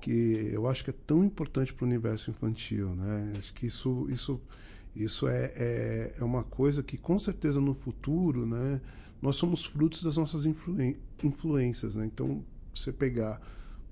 [0.00, 3.32] que eu acho que é tão importante para o universo infantil, né?
[3.38, 4.40] Acho que isso isso
[4.94, 8.80] isso é, é, é uma coisa que com certeza no futuro, né?
[9.22, 10.44] Nós somos frutos das nossas
[11.22, 12.04] influências, né?
[12.04, 13.40] Então você pegar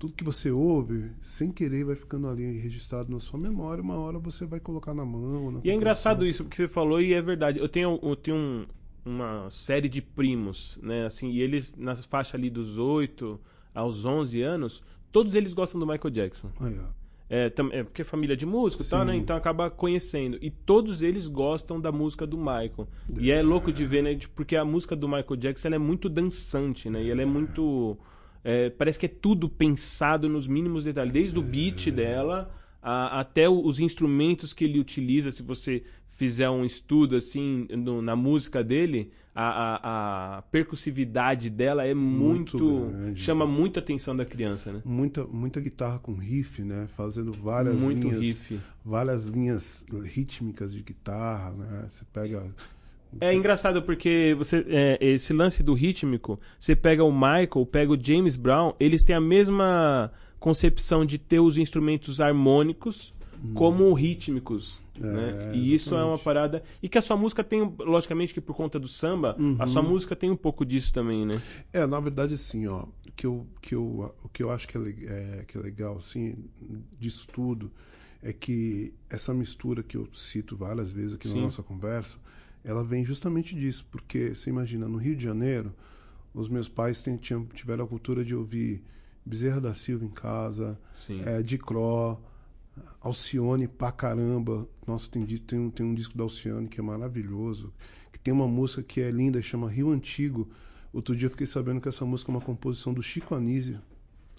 [0.03, 3.81] tudo que você ouve, sem querer, vai ficando ali registrado na sua memória.
[3.81, 5.49] Uma hora você vai colocar na mão.
[5.49, 7.57] na E é engraçado isso, porque você falou e é verdade.
[7.57, 8.65] Eu tenho, eu tenho um-
[9.05, 11.05] uma série de primos, né?
[11.05, 13.39] Assim, e eles, na faixa ali dos 8
[13.73, 16.49] aos 11 anos, todos eles gostam do Michael Jackson.
[16.59, 17.03] Ó.
[17.29, 19.15] É, tam- é porque é família de músico e tal, né?
[19.15, 20.37] Então acaba conhecendo.
[20.41, 22.89] E todos eles gostam da música do Michael.
[23.17, 24.19] E é louco de ver, né?
[24.35, 27.01] Porque a música do Michael Jackson é muito dançante, né?
[27.01, 27.97] E ela é muito.
[28.43, 31.13] É, parece que é tudo pensado nos mínimos detalhes.
[31.13, 35.31] Desde o beat dela a- até os instrumentos que ele utiliza.
[35.31, 41.85] Se você fizer um estudo assim no- na música dele, a, a- a percussividade dela
[41.85, 42.59] é muito.
[42.59, 44.81] Muito chama muita atenção da criança, né?
[44.85, 46.85] Muita, muita guitarra com riff, né?
[46.87, 48.19] Fazendo várias Muito linhas.
[48.43, 48.59] riff.
[48.85, 51.85] Várias linhas rítmicas de guitarra, né?
[51.89, 52.45] Você pega.
[53.19, 57.99] É engraçado porque você é, esse lance do rítmico, você pega o Michael, pega o
[58.01, 63.13] James Brown, eles têm a mesma concepção de ter os instrumentos harmônicos
[63.53, 64.81] como rítmicos.
[65.01, 65.07] Hum.
[65.07, 65.51] É, né?
[65.55, 66.63] E isso é uma parada.
[66.81, 69.67] E que a sua música tem, logicamente, que por conta do samba, a Uhum.
[69.67, 71.33] sua música tem um pouco disso também, né?
[71.73, 74.77] É, na verdade, assim, ó, o que eu, que eu, o que eu acho que
[74.77, 74.81] é,
[75.39, 76.35] é, que é legal, assim,
[76.99, 77.71] disso tudo,
[78.21, 81.37] é que essa mistura que eu cito várias vezes aqui Sim.
[81.37, 82.19] na nossa conversa,
[82.63, 85.73] ela vem justamente disso, porque você imagina, no Rio de Janeiro,
[86.33, 88.83] os meus pais tinham, tiveram a cultura de ouvir
[89.25, 90.79] Bezerra da Silva em casa,
[91.25, 92.19] é, de Cro,
[93.01, 94.67] Alcione pra caramba.
[94.87, 97.73] Nossa, tem, tem, um, tem um disco da Alcione que é maravilhoso.
[98.11, 100.49] Que tem uma música que é linda, chama Rio Antigo.
[100.91, 103.79] Outro dia eu fiquei sabendo que essa música é uma composição do Chico Anísio.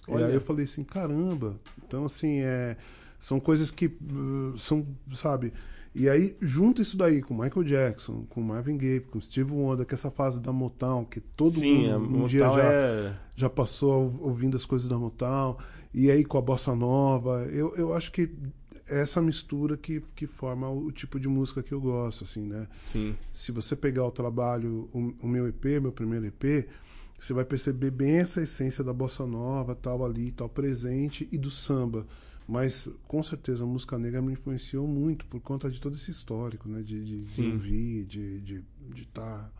[0.07, 0.21] Olha.
[0.21, 1.59] E aí eu falei assim, caramba.
[1.85, 2.75] Então, assim, é,
[3.19, 5.53] são coisas que uh, são, sabe...
[5.95, 9.93] E aí, junta isso daí com Michael Jackson, com Marvin Gaye, com Steve Wonder, que
[9.93, 13.15] é essa fase da Motown, que todo Sim, mundo um dia já, é...
[13.33, 15.55] já passou ou- ouvindo as coisas da Motown,
[15.93, 17.45] e aí com a bossa nova.
[17.45, 18.29] Eu, eu acho que
[18.89, 22.67] é essa mistura que, que forma o, tipo de música que eu gosto, assim, né?
[22.77, 23.15] Sim.
[23.31, 26.67] Se você pegar o trabalho, o, o meu EP, meu primeiro EP,
[27.17, 31.49] você vai perceber bem essa essência da bossa nova, tal ali, tal presente, e do
[31.49, 32.05] samba.
[32.47, 36.69] Mas, com certeza, a música negra me influenciou muito por conta de todo esse histórico,
[36.69, 36.81] né?
[36.81, 38.63] De, de, de ouvir, de estar...
[38.89, 39.51] De, de tá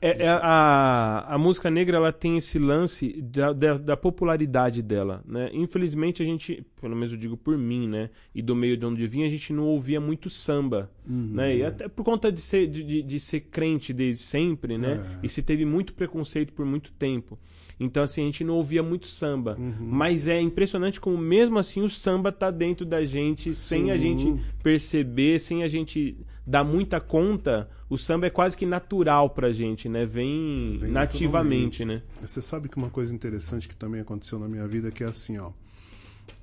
[0.00, 5.22] É, é a, a música negra ela tem esse lance da, da, da popularidade dela,
[5.24, 5.50] né?
[5.52, 8.10] Infelizmente a gente, pelo menos eu digo por mim, né?
[8.34, 11.56] E do meio de onde eu vim, a gente não ouvia muito samba, né?
[11.56, 15.00] E até por conta de ser, de, de, de ser crente desde sempre, né?
[15.22, 15.26] É.
[15.26, 17.38] E se teve muito preconceito por muito tempo.
[17.78, 19.56] Então, assim, a gente não ouvia muito samba.
[19.80, 24.02] Mas é impressionante como, mesmo assim, o samba tá dentro da gente, sem a Sim.
[24.02, 27.68] gente perceber, sem a gente dar muita conta.
[27.88, 30.04] O samba é quase que natural pra gente, né?
[30.04, 32.02] Vem, Vem nativamente, né?
[32.20, 35.38] Você sabe que uma coisa interessante que também aconteceu na minha vida que é assim,
[35.38, 35.52] ó.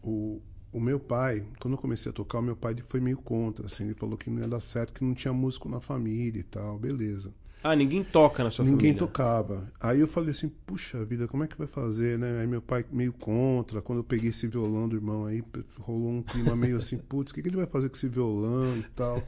[0.04, 3.65] O, o meu pai, quando eu comecei a tocar, o meu pai foi meio contra,
[3.65, 6.43] assim, ele falou que não ia dar certo, que não tinha músico na família e
[6.43, 7.34] tal, beleza.
[7.62, 8.99] Ah, ninguém toca na sua Ninguém família.
[8.99, 9.69] tocava.
[9.82, 12.39] Aí eu falei assim, puxa vida, como é que vai fazer, né?
[12.39, 15.43] Aí meu pai meio contra, quando eu peguei esse violão do irmão aí,
[15.80, 18.78] rolou um clima meio assim, putz, o que, que ele vai fazer com esse violão
[18.78, 19.21] e tal.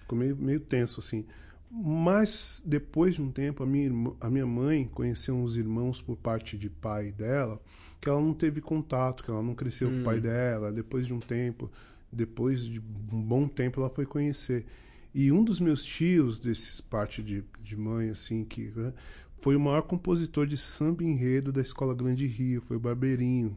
[0.00, 1.24] Ficou meio, meio tenso, assim.
[1.70, 6.16] Mas depois de um tempo, a minha, irmã, a minha mãe conheceu uns irmãos por
[6.16, 7.60] parte de pai dela,
[8.02, 10.72] que ela não teve contato, que ela não cresceu com o pai dela.
[10.72, 11.70] Depois de um tempo,
[12.10, 14.66] depois de um bom tempo, ela foi conhecer.
[15.14, 18.92] E um dos meus tios, desses parte de, de mãe, assim, que né,
[19.40, 23.56] foi o maior compositor de samba enredo da Escola Grande Rio, foi o Barbeirinho.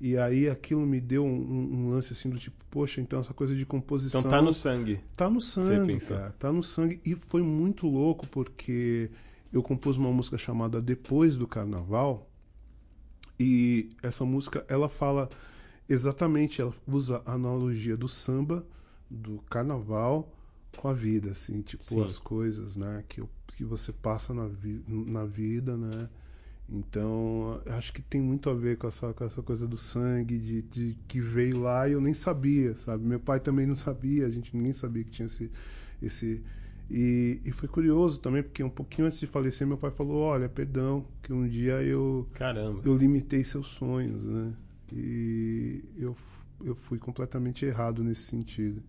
[0.00, 1.28] E aí aquilo me deu um,
[1.86, 4.20] um- lance assim do tipo, poxa, então essa coisa de composição.
[4.20, 4.98] Então tá no sangue.
[5.14, 5.68] Tá no sangue,
[6.16, 6.34] cara.
[6.38, 6.98] Tá no sangue.
[7.04, 9.10] E foi muito louco porque
[9.52, 12.26] eu compus uma música chamada Depois do Carnaval.
[13.40, 15.30] E essa música, ela fala
[15.88, 18.66] exatamente, ela usa a analogia do samba,
[19.10, 20.30] do carnaval
[20.76, 22.04] com a vida, assim, tipo Sim.
[22.04, 23.22] as coisas, né, que,
[23.56, 26.08] que você passa na, vi- na vida, né.
[26.68, 30.38] Então, eu acho que tem muito a ver com essa, com essa coisa do sangue,
[30.38, 33.04] de, de que veio lá e eu nem sabia, sabe?
[33.04, 35.50] Meu pai também não sabia, a gente ninguém sabia que tinha esse.
[36.02, 36.42] esse
[36.90, 40.48] e, e foi curioso também, porque um pouquinho antes de falecer, meu pai falou: Olha,
[40.48, 42.80] perdão, que um dia eu, Caramba.
[42.84, 44.52] eu limitei seus sonhos, né?
[44.92, 46.16] E eu,
[46.64, 48.82] eu fui completamente errado nesse sentido.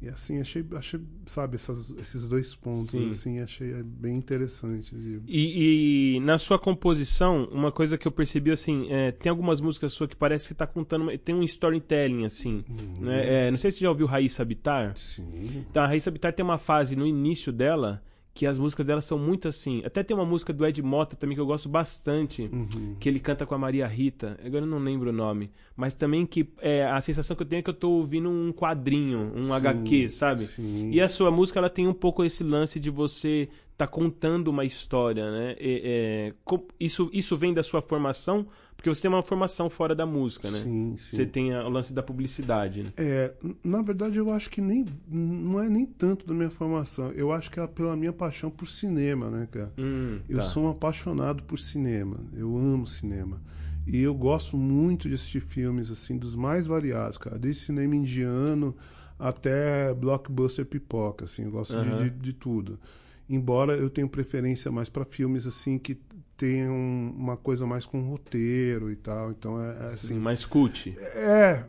[0.00, 3.08] E assim, achei, achei sabe, essas- esses dois pontos, Sim.
[3.08, 4.94] assim, achei bem interessante.
[4.94, 9.60] de- E, e na sua composição, uma coisa que eu percebi assim, é, tem algumas
[9.60, 13.04] músicas suas que parece que tá contando, uma- tem um storytelling assim, Uhum.
[13.06, 13.46] né?
[13.48, 14.96] É, não sei se você já ouviu Raíssa Bitar.
[14.96, 15.64] Sim.
[15.68, 18.00] Então, a Raíssa Bitar tem uma fase no início dela
[18.38, 19.82] que as músicas dela são muito assim.
[19.84, 22.94] Até tem uma música do Ed Mota também que eu gosto bastante, Uhum.
[23.00, 24.38] que ele canta com a Maria Rita.
[24.44, 27.58] Agora eu não lembro o nome, mas também que é, a sensação que eu tenho
[27.58, 30.46] é que eu tô ouvindo um quadrinho, um Sim, HQ, sabe?
[30.46, 30.88] sim.
[30.92, 34.64] E a sua música ela tem um pouco esse lance de você tá contando uma
[34.64, 35.56] história, né?
[35.58, 38.46] É, é, isso, isso vem da sua formação,
[38.78, 40.60] porque você tem uma formação fora da música, né?
[40.60, 41.16] Sim, sim.
[41.16, 42.84] Você tem o lance da publicidade.
[42.84, 42.92] Né?
[42.96, 47.10] É, na verdade eu acho que nem não é nem tanto da minha formação.
[47.10, 49.72] Eu acho que é pela minha paixão por cinema, né, cara?
[49.76, 50.44] Hum, eu tá.
[50.44, 52.18] sou um apaixonado por cinema.
[52.32, 53.42] Eu amo cinema.
[53.84, 58.76] E eu gosto muito de assistir filmes assim dos mais variados, cara, desde cinema indiano
[59.18, 61.96] até blockbuster pipoca, assim, eu gosto Aham.
[61.96, 62.78] de, de, de tudo.
[63.28, 65.98] Embora eu tenha preferência mais para filmes assim que
[66.38, 66.72] tenham
[67.18, 70.06] uma coisa mais com roteiro e tal, então é, é assim.
[70.06, 70.96] Sim, mais cult.
[71.16, 71.64] É,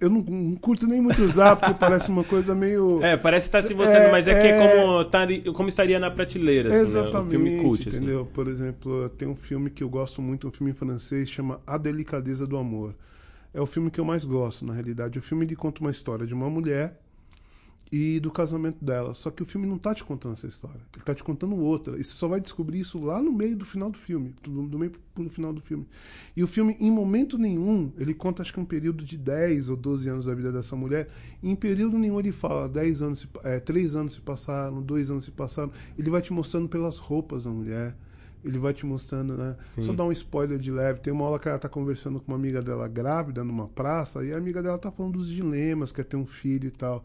[0.00, 3.52] eu não, não curto nem muito usar porque parece uma coisa meio É, parece que
[3.52, 4.76] tá se você, É, mas é que é é.
[4.76, 5.20] como, tá,
[5.54, 7.20] como estaria na prateleira, assim, Exatamente, né?
[7.20, 7.96] Um filme cult, assim.
[7.98, 8.26] entendeu?
[8.26, 11.78] Por exemplo, tem um filme que eu gosto muito, um filme em francês, chama A
[11.78, 12.96] Delicadeza do Amor.
[13.54, 15.20] É o filme que eu mais gosto, na realidade.
[15.20, 16.98] O filme ele conta uma história de uma mulher
[17.92, 19.14] e do casamento dela.
[19.14, 20.80] Só que o filme não tá te contando essa história.
[20.94, 21.98] Ele tá te contando outra.
[21.98, 24.32] E você só vai descobrir isso lá no meio do final do filme.
[24.42, 25.86] Do, do meio pro final do filme.
[26.36, 29.76] E o filme, em momento nenhum, ele conta acho que um período de 10 ou
[29.76, 31.08] 12 anos da vida dessa mulher.
[31.42, 35.24] E em período nenhum ele fala 10 anos, é, 3 anos se passaram, 2 anos
[35.24, 35.72] se passaram.
[35.98, 37.96] Ele vai te mostrando pelas roupas da mulher.
[38.44, 39.56] Ele vai te mostrando, né?
[39.74, 39.82] Sim.
[39.82, 41.00] Só dar um spoiler de leve.
[41.00, 44.32] Tem uma hora que ela tá conversando com uma amiga dela grávida numa praça, e
[44.32, 47.04] a amiga dela tá falando dos dilemas, quer ter um filho e tal.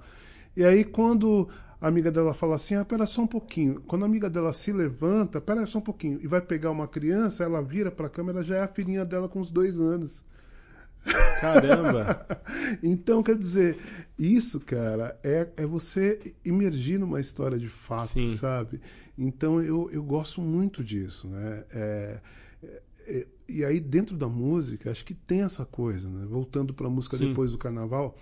[0.55, 1.47] E aí, quando
[1.79, 3.81] a amiga dela fala assim, ah, pera só um pouquinho.
[3.81, 7.43] Quando a amiga dela se levanta, pera só um pouquinho, e vai pegar uma criança,
[7.43, 10.25] ela vira pra câmera, já é a filhinha dela com uns dois anos.
[11.39, 12.25] Caramba!
[12.81, 13.77] Então, quer dizer,
[14.17, 18.35] isso, cara, é, é você imergir numa história de fato, Sim.
[18.35, 18.81] sabe?
[19.17, 21.63] Então, eu, eu gosto muito disso, né?
[21.69, 22.19] É,
[22.63, 26.25] é, é, e aí, dentro da música, acho que tem essa coisa, né?
[26.25, 27.29] Voltando pra música Sim.
[27.29, 28.17] depois do carnaval,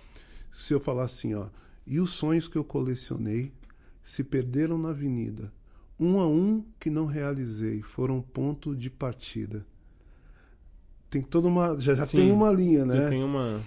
[0.50, 1.46] se eu falar assim, ó,
[1.86, 3.52] e os sonhos que eu colecionei
[4.02, 5.52] se perderam na avenida.
[5.98, 9.64] Um a um que não realizei, foram ponto de partida.
[11.08, 11.78] Tem toda uma.
[11.78, 12.16] Já, já Sim.
[12.18, 12.96] tem uma linha, né?
[12.96, 13.62] Já tem uma.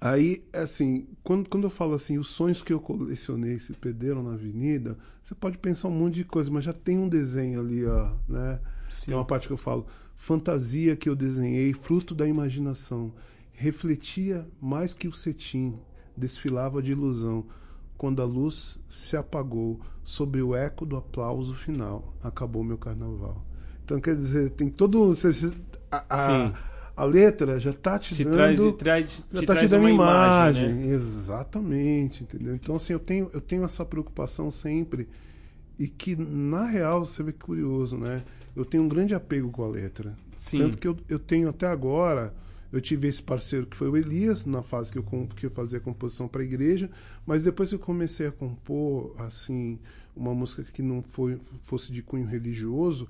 [0.00, 4.34] Aí, assim, quando, quando eu falo assim, os sonhos que eu colecionei se perderam na
[4.34, 8.12] avenida, você pode pensar um monte de coisa, mas já tem um desenho ali, ó,
[8.28, 8.60] né?
[8.90, 9.06] Sim.
[9.06, 13.14] Tem uma parte que eu falo, fantasia que eu desenhei, fruto da imaginação,
[13.52, 15.78] refletia mais que o cetim,
[16.16, 17.44] desfilava de ilusão.
[17.96, 23.42] Quando a luz se apagou, sobre o eco do aplauso final, acabou meu carnaval.
[23.84, 25.12] Então, quer dizer, tem todo.
[25.90, 26.52] A, a,
[26.96, 28.34] a letra já tá te Te dando.
[28.36, 30.70] traz, traz, Já te tá te dando uma imagem.
[30.70, 30.94] imagem, né?
[30.94, 32.54] Exatamente, entendeu?
[32.54, 35.08] Então, assim, eu tenho, eu tenho essa preocupação sempre.
[35.78, 38.22] E que, na real, você vê que curioso, né?
[38.54, 40.14] Eu tenho um grande apego com a letra.
[40.36, 40.58] Sim.
[40.58, 42.34] Tanto que eu, eu tenho até agora.
[42.74, 45.04] Eu tive esse parceiro que foi o Elias, na fase que eu,
[45.36, 46.90] que eu fazia composição para a igreja.
[47.24, 49.78] Mas depois que eu comecei a compor, assim,
[50.16, 53.08] uma música que não foi, fosse de cunho religioso,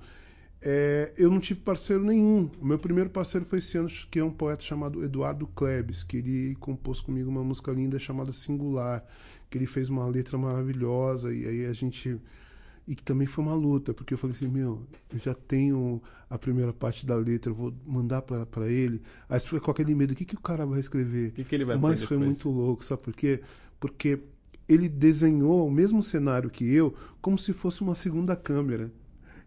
[0.61, 2.47] é, eu não tive parceiro nenhum.
[2.61, 6.17] O meu primeiro parceiro foi esse ano, que é um poeta chamado Eduardo Klebs, que
[6.17, 9.03] ele compôs comigo uma música linda chamada Singular,
[9.49, 12.21] que ele fez uma letra maravilhosa, e aí a gente.
[12.87, 16.37] E que também foi uma luta, porque eu falei assim: meu, eu já tenho a
[16.37, 19.01] primeira parte da letra, eu vou mandar pra ele.
[19.27, 21.29] Aí você fica com aquele medo: o que, que o cara vai escrever?
[21.29, 23.41] O que, que ele vai Mas foi muito louco, sabe por quê?
[23.79, 24.19] Porque
[24.67, 28.91] ele desenhou o mesmo cenário que eu, como se fosse uma segunda câmera.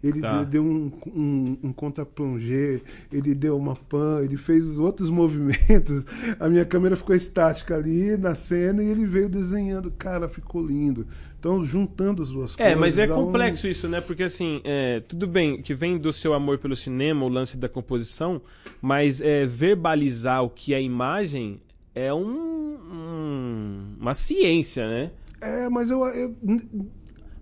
[0.02, 0.44] Ele Tá.
[0.44, 2.80] deu- um, um, um contra-plongé,
[3.12, 6.04] ele deu uma pan, ele fez os outros movimentos.
[6.38, 9.90] A minha câmera ficou estática ali na cena e ele veio desenhando.
[9.90, 11.04] Cara, ficou lindo.
[11.40, 12.78] Então, juntando as duas É, coisas.
[12.78, 14.00] mas é dá um- complexo isso, né?
[14.00, 17.68] Porque assim, é, tudo bem que vem do seu amor pelo cinema, o lance da
[17.68, 18.40] composição,
[18.80, 21.60] mas é, verbalizar o que é imagem
[21.94, 25.10] é um, um- uma ciência, né?
[25.40, 26.04] É, mas eu.
[26.04, 26.36] eu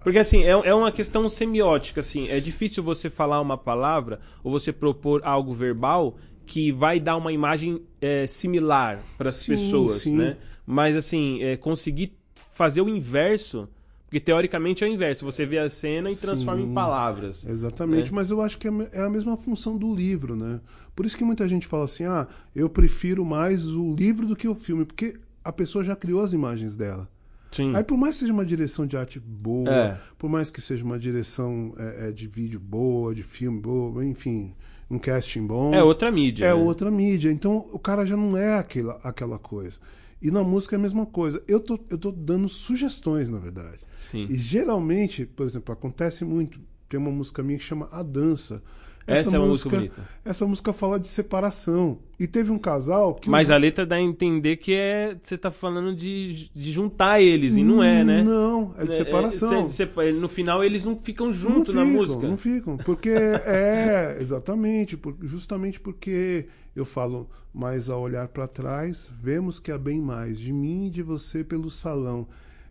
[0.06, 4.52] Porque assim, é, é uma questão semiótica, assim, é difícil você falar uma palavra ou
[4.52, 6.16] você propor algo verbal
[6.46, 10.14] que vai dar uma imagem é, similar para as pessoas, sim.
[10.14, 10.36] né?
[10.64, 12.16] Mas assim, é, conseguir
[12.54, 13.68] fazer o inverso,
[14.04, 16.74] porque teoricamente é o inverso, você vê a cena e transforma em Sim.
[16.74, 17.44] palavras.
[17.44, 18.14] Exatamente, É.
[18.14, 20.60] mas eu acho que é é a mesma função do livro, né?
[20.94, 24.46] Por isso que muita gente fala assim: ah, eu prefiro mais o livro do que
[24.46, 27.08] o filme, porque a pessoa já criou as imagens dela.
[27.56, 27.74] Sim.
[27.74, 29.98] Aí, por mais que seja uma direção de arte boa, É.
[30.18, 34.54] por mais que seja uma direção é, é, de vídeo boa, de filme boa, enfim,
[34.90, 35.74] um casting bom.
[35.74, 36.44] É outra mídia.
[36.44, 36.54] É né?
[36.54, 37.30] outra mídia.
[37.30, 39.78] Então o cara já não é aquela, aquela coisa.
[40.20, 41.42] E na música é a mesma coisa.
[41.46, 43.84] Eu tô, eu tô dando sugestões, na verdade.
[43.98, 44.26] Sim.
[44.30, 46.58] E geralmente, por exemplo, acontece muito.
[46.88, 48.62] Tem uma música minha que chama A Dança.
[49.06, 50.08] Essa, é uma música, bonita.
[50.24, 51.98] Essa música fala de separação.
[52.18, 53.30] E teve um casal que.
[53.30, 55.16] Mas a letra dá a entender que é.
[55.22, 58.24] Você tá falando de, de juntar eles, e não é, né?
[58.24, 59.68] Não, é de separação.
[59.68, 62.26] É, é, no final eles não ficam juntos na música.
[62.26, 62.76] Não ficam.
[62.78, 63.10] Porque
[63.46, 64.18] é.
[64.20, 64.98] Exatamente.
[65.22, 70.52] justamente porque eu falo, mas ao olhar para trás, vemos que há bem mais de
[70.52, 72.26] mim e de você pelo salão.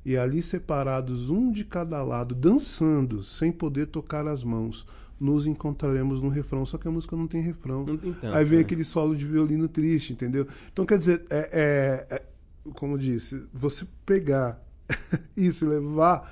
[0.06, 4.86] E ali separados, um de cada lado, dançando, sem poder tocar as mãos
[5.20, 7.86] nos encontraremos no refrão, só que a música não tem refrão.
[7.86, 8.62] Não tem tanto, Aí vem é.
[8.62, 10.48] aquele solo de violino triste, entendeu?
[10.72, 12.24] Então, quer dizer, é, é, é
[12.74, 14.62] como disse, você pegar
[15.36, 16.32] isso e levar.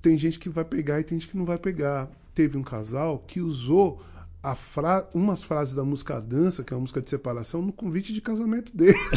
[0.00, 2.08] Tem gente que vai pegar e tem gente que não vai pegar.
[2.34, 4.02] Teve um casal que usou
[4.42, 8.12] a fra umas frases da música Dança, que é uma música de separação, no convite
[8.12, 9.00] de casamento deles.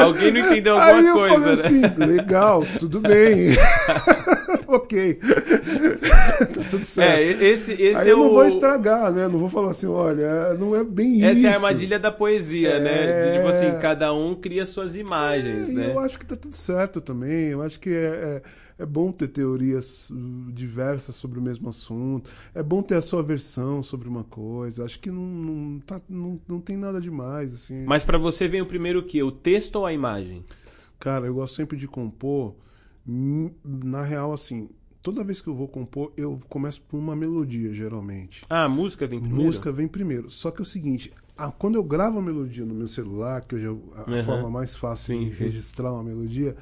[0.00, 1.86] Alguém não entendeu alguma Aí eu coisa, falei né?
[1.86, 3.50] assim, legal, tudo bem.
[4.76, 5.14] ok.
[6.54, 7.18] tá tudo certo.
[7.42, 8.34] É, esse, esse Aí é eu não o...
[8.34, 9.26] vou estragar, né?
[9.26, 11.46] Não vou falar assim, olha, não é bem Essa isso.
[11.46, 12.80] é a armadilha da poesia, É.
[12.80, 13.30] né?
[13.30, 15.92] De, tipo assim, cada um cria suas imagens, É, né?
[15.92, 17.48] Eu acho que tá tudo certo também.
[17.48, 18.42] Eu acho que é,
[18.78, 22.30] é, é bom ter teorias uh, diversas sobre o mesmo assunto.
[22.54, 24.84] É bom ter a sua versão sobre uma coisa.
[24.84, 27.84] Acho que não, não, tá, não, não tem nada demais, assim.
[27.86, 29.22] Mas pra você vem o primeiro o quê?
[29.22, 30.44] O texto ou a imagem?
[31.00, 32.54] Cara, eu gosto sempre de compor.
[33.10, 34.68] Na real, assim,
[35.02, 38.42] toda vez que eu vou compor, eu começo por uma melodia, geralmente.
[38.50, 39.44] Ah, a música vem primeiro?
[39.46, 40.30] Música vem primeiro.
[40.30, 43.54] Só que é o seguinte, a- quando eu gravo a melodia no meu celular, que
[43.54, 43.72] hoje é a,
[44.10, 44.24] Uhum.
[44.24, 45.44] forma mais fácil Sim, de sim.
[45.44, 46.54] registrar uma melodia,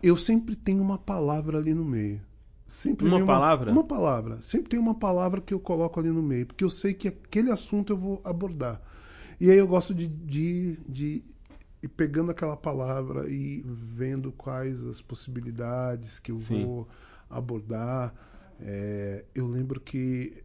[0.00, 2.20] eu sempre tenho uma palavra ali no meio.
[2.68, 3.72] Sempre Uma vem palavra?
[3.72, 4.38] Uma palavra.
[4.40, 7.50] Sempre tem uma palavra que eu coloco ali no meio, porque eu sei que aquele
[7.50, 8.80] assunto eu vou abordar.
[9.40, 11.22] E aí eu gosto de, de, de
[11.82, 16.64] ir pegando aquela palavra e vendo quais as possibilidades que eu Sim.
[16.64, 16.88] vou
[17.28, 18.14] abordar.
[18.60, 20.42] É, eu lembro que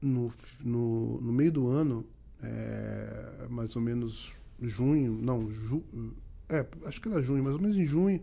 [0.00, 2.06] no, no, no meio do ano,
[2.42, 5.82] é, mais ou menos junho, não, ju,
[6.48, 8.20] é, acho que era junho, mais ou menos em junho,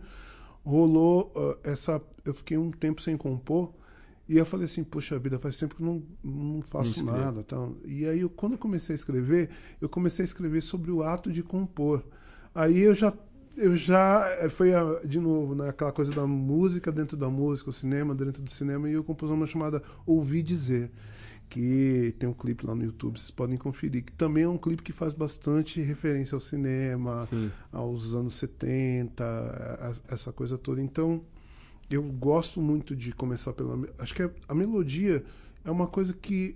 [0.63, 2.01] rolou ah, essa.
[2.23, 3.73] Eu fiquei um tempo sem compor.
[4.29, 7.43] E eu falei assim, poxa vida, faz tempo que não, não faço Não nada.
[7.43, 7.75] Tal.
[7.83, 9.49] E aí, eu, quando eu comecei a escrever,
[9.81, 12.01] eu comecei a escrever sobre o ato de compor.
[12.53, 13.13] Aí eu já.
[13.57, 14.27] Eu já.
[14.39, 14.69] eh, Foi
[15.05, 18.89] de novo, né, aquela coisa da música dentro da música, o cinema dentro do cinema,
[18.89, 20.89] e eu compus uma chamada Ouvi Dizer.
[21.49, 24.05] Que tem um clipe lá no YouTube, vocês podem conferir.
[24.05, 27.51] Que também é um clipe que faz bastante referência ao cinema, Sim.
[27.73, 30.81] aos anos 70, a- essa coisa toda.
[30.81, 31.21] Então,
[31.89, 33.77] eu gosto muito de começar pela.
[33.99, 35.25] Acho que a, a melodia
[35.65, 36.55] é uma coisa que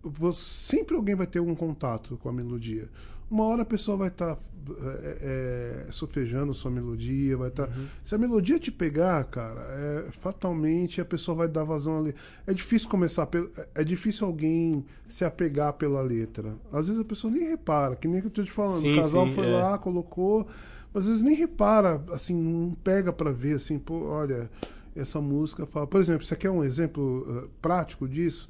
[0.00, 2.88] você, sempre alguém vai ter algum contato com a melodia.
[3.30, 4.36] Uma hora a pessoa vai estar
[4.78, 7.68] é, é, sofejando sua melodia, vai estar.
[8.04, 12.14] Se a melodia te pegar, cara, é, fatalmente a pessoa vai dar vazão ali.
[12.46, 16.54] É difícil começar pelo, é difícil alguém se apegar pela letra.
[16.72, 18.80] Às vezes a pessoa nem repara, que nem que eu tô te falando.
[18.80, 19.60] Sim, o casal sim, foi é.
[19.60, 20.46] lá, colocou,
[20.92, 24.50] mas às vezes nem repara, assim, não pega pra ver, assim, pô, olha,
[24.94, 25.86] essa música fala.
[25.86, 28.48] Por exemplo, você quer um exemplo eh, prático disso?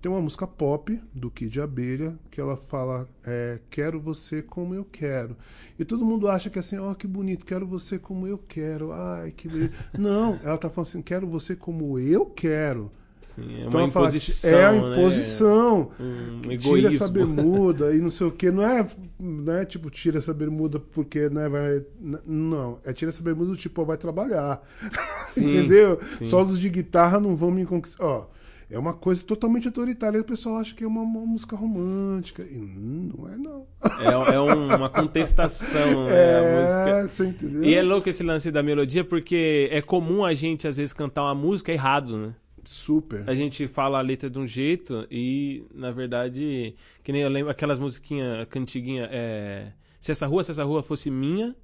[0.00, 4.84] Tem uma música pop do Kid Abelha que ela fala é, quero você como eu
[4.84, 5.36] quero.
[5.76, 8.92] E todo mundo acha que é assim ó que bonito quero você como eu quero.
[8.92, 9.72] Ai que lindo.
[9.98, 12.92] não ela tá falando assim quero você como eu quero.
[13.26, 14.10] Sim, é então uma ela fala,
[14.44, 14.90] é a né?
[14.92, 15.90] imposição.
[16.00, 18.86] Um tira essa bermuda e não sei o que não é
[19.18, 22.78] não é tipo tira essa bermuda porque né vai n- não.
[22.84, 24.62] É tira essa bermuda do tipo ó, vai trabalhar.
[25.26, 25.98] Sim, entendeu?
[26.18, 26.24] sim.
[26.24, 28.37] solos de guitarra não vão me conquistar ó
[28.70, 30.20] é uma coisa totalmente autoritária.
[30.20, 32.42] O pessoal acha que é uma, uma música romântica.
[32.42, 33.66] E não é, não.
[34.00, 37.00] É, é uma contestação, né?
[37.00, 37.64] É, você entendeu?
[37.64, 41.22] E é louco esse lance da melodia, porque é comum a gente, às vezes, cantar
[41.22, 42.34] uma música errado, né?
[42.64, 43.24] Super.
[43.26, 47.50] A gente fala a letra de um jeito e, na verdade, que nem eu lembro
[47.50, 49.72] aquelas musiquinhas cantiguinha, é...
[49.98, 51.56] Se essa rua, se essa rua fosse minha,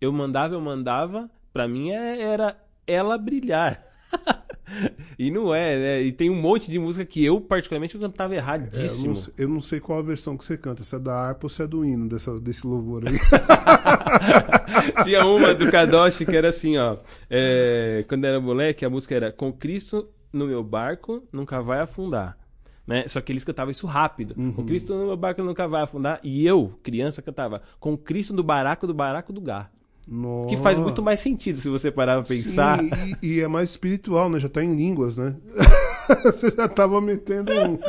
[0.00, 3.82] eu mandava, eu mandava, pra mim é- era ela brilhar.
[5.18, 6.02] e não é, né?
[6.02, 9.14] E tem um monte de música que eu, particularmente, eu cantava É, eu, erradíssimo.
[9.14, 11.48] não, eu não sei qual a versão que você canta, se é da harpa ou
[11.50, 13.18] se é do hino dessa, desse louvor aí.
[15.04, 16.96] Tinha uma do Kadoshi que era assim, ó.
[17.28, 22.38] é, quando era moleque, a música era Com Cristo no meu barco, nunca vai afundar.
[22.86, 23.06] Né?
[23.06, 24.34] Só que eles cantavam isso rápido.
[24.34, 26.18] Com Cristo no meu barco nunca vai afundar.
[26.22, 29.70] E eu, criança, cantava Com Cristo no baraco do baraco do gar.
[30.06, 30.48] Nossa.
[30.48, 32.78] Que faz muito mais sentido se você parar pra pensar.
[32.78, 32.90] Sim,
[33.22, 34.38] e, e é mais espiritual, né?
[34.38, 35.36] Já tá em línguas, né?
[36.24, 37.78] você já tava metendo um.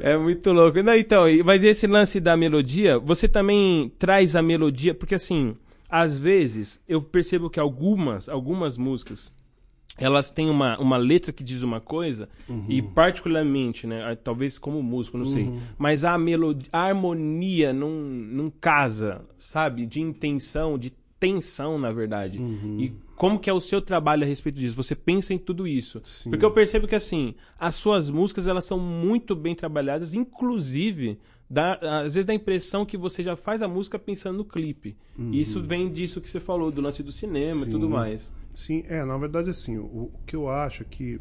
[0.00, 0.82] É muito louco.
[0.82, 5.56] Não, então, mas esse lance da melodia, você também traz a melodia, porque assim,
[5.88, 9.32] às vezes eu percebo que algumas, algumas músicas
[9.98, 12.64] elas têm uma, uma letra que diz uma coisa, uhum.
[12.68, 15.32] e particularmente, né, talvez como músico, não uhum.
[15.32, 19.84] sei, mas a melodia, a harmonia não, não casa, sabe?
[19.84, 22.38] De intenção, de tensão, na verdade.
[22.38, 22.78] Uhum.
[22.80, 24.74] E como que é o seu trabalho a respeito disso?
[24.74, 26.00] Você pensa em tudo isso?
[26.04, 26.30] Sim.
[26.30, 31.18] Porque eu percebo que, assim, as suas músicas, elas são muito bem trabalhadas, inclusive
[31.52, 34.96] Dá, às vezes dá a impressão que você já faz a música pensando no clipe.
[35.18, 35.34] Uhum.
[35.34, 37.68] E isso vem disso que você falou, do lance do cinema Sim.
[37.68, 38.32] e tudo mais.
[38.54, 41.20] Sim, é, na verdade, assim, o, o que eu acho é que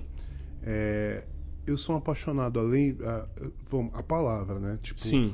[0.64, 1.24] é,
[1.66, 2.98] eu sou um apaixonado além.
[3.04, 3.28] A,
[3.94, 4.80] a palavra, né?
[4.82, 5.34] Tipo, Sim.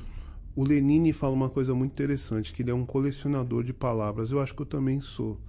[0.56, 4.32] O Lenine fala uma coisa muito interessante, que ele é um colecionador de palavras.
[4.32, 5.40] Eu acho que eu também sou.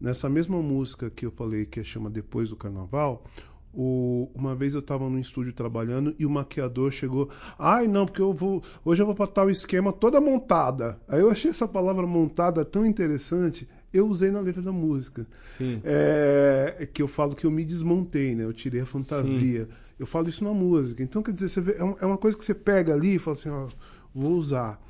[0.00, 3.24] Nessa mesma música que eu falei, que chama Depois do Carnaval,
[3.72, 7.28] o, uma vez eu estava no estúdio trabalhando e o maquiador chegou.
[7.58, 8.62] Ai, não, porque eu vou.
[8.84, 11.00] Hoje eu vou para tal esquema toda montada.
[11.08, 15.24] Aí eu achei essa palavra montada tão interessante eu usei na letra da música.
[15.44, 15.80] Sim.
[15.84, 18.42] É, que eu falo que eu me desmontei, né?
[18.42, 19.66] Eu tirei a fantasia.
[19.66, 19.70] Sim.
[19.96, 21.00] Eu falo isso na música.
[21.00, 23.48] Então, quer dizer, vê, é, é uma coisa que você pega ali e fala assim,
[23.48, 23.68] ó,
[24.12, 24.82] vou usar.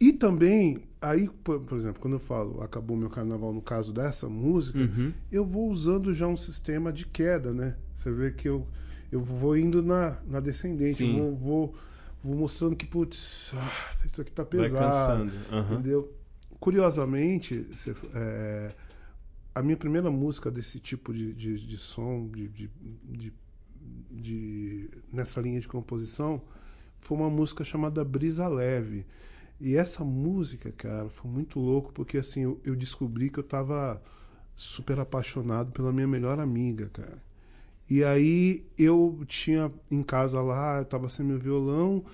[0.00, 4.28] E também, aí, por, por, exemplo, quando eu falo acabou meu carnaval no caso dessa
[4.28, 5.12] música, uhum.
[5.32, 7.74] eu vou usando já um sistema de queda, né?
[7.92, 8.64] Você vê que eu,
[9.10, 11.74] eu vou indo na, na descendente, vou, vou,
[12.22, 15.28] vou, mostrando que, putz, ah, isso aqui tá pesado.
[15.50, 15.72] Uhum.
[15.72, 16.17] Entendeu?
[16.60, 18.74] Curiosamente, você, é,
[19.54, 22.70] a minha primeira música desse tipo de, de, de som, de, de,
[23.04, 23.32] de,
[24.10, 26.42] de, nessa linha de composição,
[27.00, 29.06] foi uma música chamada Brisa Leve.
[29.60, 34.00] E essa música, cara, foi muito louco, porque assim, eu, eu descobri que eu estava
[34.54, 37.22] super apaixonado pela minha melhor amiga, cara.
[37.90, 42.04] E aí eu tinha em casa lá, eu tava sem meu violão,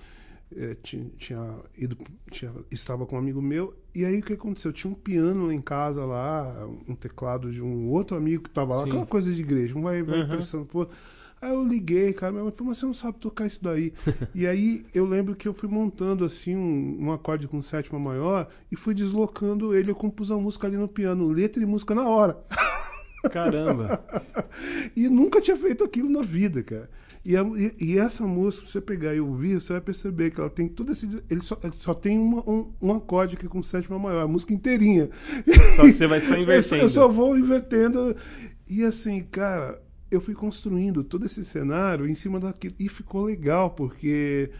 [0.55, 1.97] é, tinha, tinha, ido,
[2.29, 4.71] tinha, estava com um amigo meu, e aí o que aconteceu?
[4.71, 8.75] Tinha um piano lá em casa, lá, um teclado de um outro amigo que estava
[8.75, 8.89] lá, Sim.
[8.89, 10.29] aquela coisa de igreja, um vai, vai uhum.
[10.29, 10.87] pensando, pô.
[11.41, 13.93] Aí eu liguei, cara, minha mãe falou, mas você não sabe tocar isso daí.
[14.33, 18.47] e aí eu lembro que eu fui montando assim um, um, acorde com sétima maior
[18.71, 22.07] e fui deslocando ele, eu compus a música ali no piano, letra e música na
[22.07, 22.37] hora.
[23.31, 24.03] Caramba!
[24.95, 26.89] e nunca tinha feito aquilo na vida, cara.
[27.25, 30.39] E, a, e, e, essa música, se você pegar e ouvir, você vai perceber que
[30.39, 31.09] ela tem todo esse.
[31.27, 34.53] Ele só, ele só tem uma, um, um acorde aqui com sétima maior, a música
[34.53, 35.09] inteirinha.
[35.75, 36.83] Só que você vai só invertendo.
[36.83, 38.15] eu, só vou invertendo.
[38.67, 42.75] E assim, cara, eu fui construindo todo esse cenário em cima daquilo.
[42.77, 44.51] E ficou legal, porque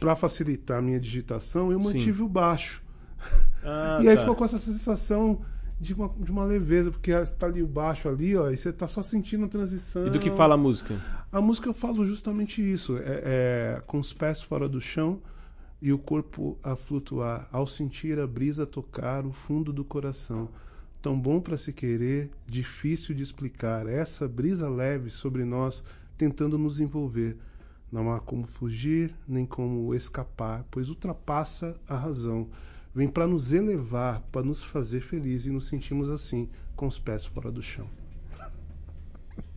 [0.00, 2.24] para facilitar a minha digitação, eu mantive Sim.
[2.24, 2.82] o baixo.
[3.62, 4.22] Ah, e aí tá.
[4.22, 5.42] ficou com essa sensação
[5.80, 8.86] de uma, de uma leveza, porque está ali o baixo ali, ó, e você está
[8.86, 10.06] só sentindo a transição.
[10.06, 11.00] E do que fala a música?
[11.30, 13.22] A música eu falo justamente isso, é,
[13.76, 15.20] é com os pés fora do chão
[15.80, 20.48] e o corpo a flutuar, ao sentir a brisa tocar o fundo do coração.
[21.00, 25.84] Tão bom para se querer, difícil de explicar, essa brisa leve sobre nós,
[26.16, 27.36] tentando nos envolver.
[27.90, 32.48] Não há como fugir, nem como escapar, pois ultrapassa a razão
[32.94, 37.24] vem para nos elevar, para nos fazer felizes e nos sentimos assim, com os pés
[37.24, 37.88] fora do chão.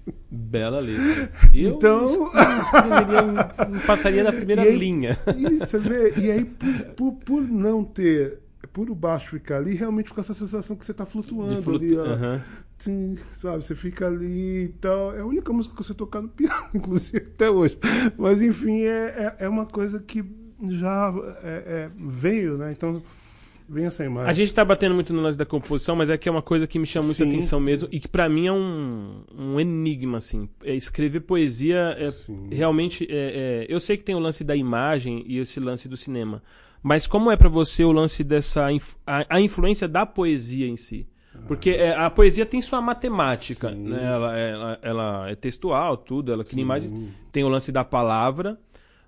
[0.29, 1.31] Bela letra.
[1.53, 5.19] Eu então, não passaria na primeira aí, linha.
[5.59, 8.39] Você vê, e aí, por, por, por, não ter,
[8.71, 11.83] por o baixo ficar ali, realmente fica essa sensação que você está flutuando flutu...
[11.83, 12.05] ali, ó.
[12.05, 12.41] Uhum.
[12.81, 15.15] Sim, sabe, você fica ali e tal.
[15.15, 17.77] É a única música que você tocar no piano, inclusive, até hoje.
[18.17, 20.25] Mas, enfim, é, é, é uma coisa que
[20.67, 21.13] já
[21.43, 22.71] é, é, veio, né?
[22.71, 23.03] Então,
[23.71, 24.29] Vem essa imagem.
[24.29, 26.67] A gente tá batendo muito no lance da composição, mas é que é uma coisa
[26.67, 27.29] que me chama muita Sim.
[27.29, 30.49] atenção mesmo e que para mim é um, um enigma, assim.
[30.61, 33.07] É escrever poesia é realmente.
[33.09, 36.43] É, é, eu sei que tem o lance da imagem e esse lance do cinema.
[36.83, 38.67] Mas como é para você o lance dessa.
[39.07, 41.07] a, a influência da poesia em si?
[41.47, 44.03] Porque é, a poesia tem sua matemática, né?
[44.03, 46.93] Ela, ela, ela, é textual, tudo, ela cria imagens.
[47.31, 48.59] Tem o lance da palavra,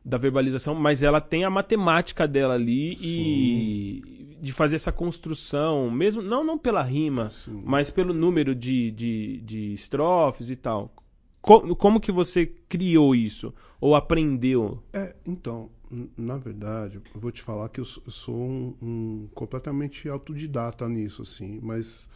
[0.06, 3.06] da verbalização, mas ela tem a matemática dela ali Sim.
[3.06, 7.64] e de fazer essa construção, mesmo não, não pela rima, Sim.
[7.66, 10.94] mas pelo número de, de, de estrofes e tal.
[11.42, 13.54] Como, como que você criou isso?
[13.80, 14.84] Ou aprendeu?
[14.92, 15.70] É, então,
[16.18, 21.62] na verdade, eu vou te falar que eu sou um, um completamente autodidata nisso, assim,
[21.64, 22.10] mas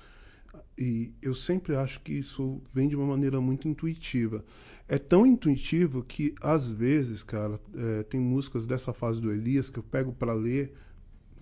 [0.77, 4.43] e eu sempre acho que isso vem de uma maneira muito intuitiva.
[4.85, 9.79] É tão intuitivo que, às vezes, cara, é, tem músicas dessa fase do Elias que
[9.79, 10.73] eu pego para ler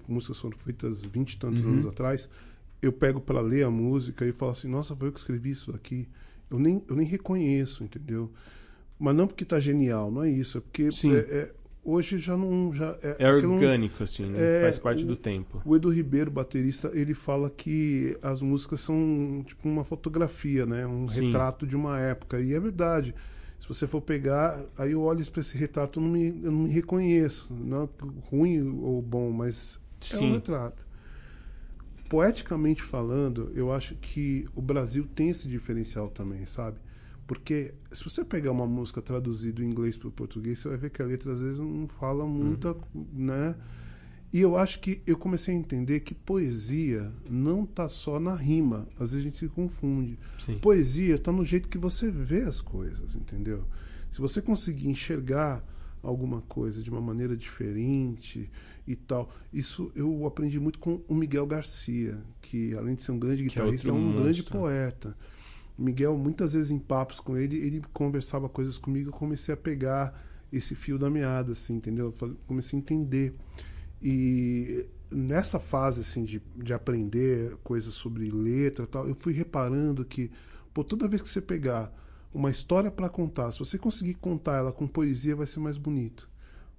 [0.08, 1.72] músicas foram feitas 20 e tantos uhum.
[1.72, 2.30] anos atrás,
[2.82, 5.72] eu pego para ler a música e falo assim, nossa, foi eu que escrevi isso
[5.72, 6.08] aqui.
[6.50, 8.32] Eu nem, eu nem reconheço, entendeu?
[9.00, 10.60] Mas não porque tá genial, não é isso.
[10.60, 11.52] É porque é, é,
[11.84, 12.74] hoje já não.
[12.74, 14.60] Já, é, é orgânico, não, assim, né?
[14.60, 15.62] é, faz parte o, do tempo.
[15.66, 20.88] O Edu Ribeiro, baterista, ele fala que as músicas são tipo uma fotografia, né?
[20.88, 21.26] Um Sim.
[21.26, 22.40] retrato de uma época.
[22.40, 23.14] E é verdade.
[23.60, 26.60] Se você for pegar, aí eu olho para esse retrato, eu não, me, eu não
[26.64, 27.52] me reconheço.
[27.52, 27.90] Não é
[28.30, 29.80] ruim ou bom, mas
[30.10, 30.18] Sim.
[30.18, 30.86] é um retrato.
[32.10, 36.78] Poeticamente falando, eu acho que o Brasil tem esse diferencial também, sabe?
[37.28, 40.92] Porque se você pegar uma música traduzida do inglês para o português, você vai ver
[40.92, 43.06] que a letra às vezes não fala muita, uhum.
[43.12, 43.56] né?
[44.32, 48.86] E eu acho que eu comecei a entender que poesia não tá só na rima.
[49.00, 50.20] Às vezes a gente se confunde.
[50.38, 50.60] Sim.
[50.60, 53.64] Poesia tá no jeito que você vê as coisas, entendeu?
[54.12, 55.64] Se você conseguir enxergar
[56.06, 58.50] alguma coisa de uma maneira diferente
[58.88, 59.30] e tal.
[59.52, 63.46] Isso eu aprendi muito com o Miguel Garcia, que além de ser um grande é
[63.46, 64.24] guitarrista, é, é um monstro.
[64.24, 65.18] grande poeta.
[65.78, 70.24] Miguel, muitas vezes em papos com ele, ele conversava coisas comigo, eu comecei a pegar
[70.52, 72.14] esse fio da meada, assim, entendeu?
[72.48, 73.36] Comecei a entender.
[74.02, 80.06] E nessa fase, assim, de, de aprender coisas sobre letra e tal, eu fui reparando
[80.06, 80.32] que,
[80.74, 81.92] pô, toda vez que você pegar
[82.36, 86.30] uma história para contar, se você conseguir contar ela com poesia, vai ser mais bonito.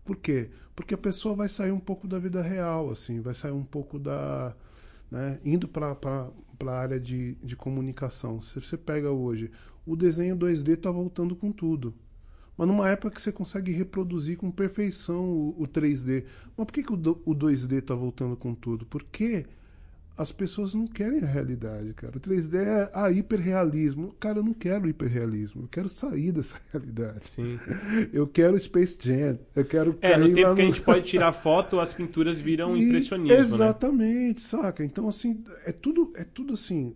[0.04, 0.50] Por quê?
[0.74, 3.98] Porque a pessoa vai sair um pouco da vida real, assim, vai sair um pouco
[3.98, 4.54] da.
[5.10, 5.96] Né, indo para
[6.66, 8.40] a área de, de comunicação.
[8.40, 9.50] Se você pega hoje,
[9.86, 11.94] o desenho 2D está voltando com tudo.
[12.56, 16.24] Mas numa época que você consegue reproduzir com perfeição o, o 3D.
[16.56, 18.84] Mas por que, que o, o 2D está voltando com tudo?
[18.84, 19.46] Porque
[20.16, 22.16] as pessoas não querem a realidade, cara.
[22.16, 24.14] O 3D é a hiperrealismo.
[24.18, 25.64] Cara, eu não quero hiperrealismo.
[25.64, 27.28] Eu quero sair dessa realidade.
[27.28, 27.58] Sim.
[28.12, 29.38] Eu quero Space Jam.
[29.54, 30.54] Eu quero É, no tempo no...
[30.54, 33.36] que a gente pode tirar foto, as pinturas viram e, impressionismo.
[33.36, 33.40] Né?
[33.40, 34.48] Exatamente, né?
[34.62, 34.82] saca?
[34.82, 36.94] Então, assim, é tudo, é tudo assim.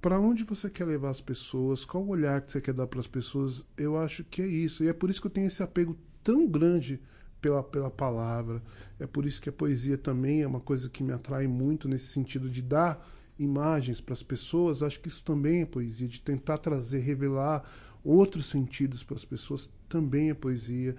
[0.00, 1.84] Para onde você quer levar as pessoas?
[1.84, 3.66] Qual o olhar que você quer dar para as pessoas?
[3.76, 4.84] Eu acho que é isso.
[4.84, 7.00] E é por isso que eu tenho esse apego tão grande
[7.44, 8.62] pela, pela palavra.
[8.98, 12.06] É por isso que a poesia também é uma coisa que me atrai muito nesse
[12.06, 13.06] sentido de dar
[13.38, 14.82] imagens para as pessoas.
[14.82, 17.62] Acho que isso também é poesia, de tentar trazer, revelar
[18.02, 20.96] outros sentidos para as pessoas também é poesia.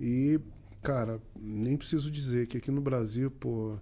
[0.00, 0.38] E,
[0.82, 3.76] cara, nem preciso dizer que aqui no Brasil, pô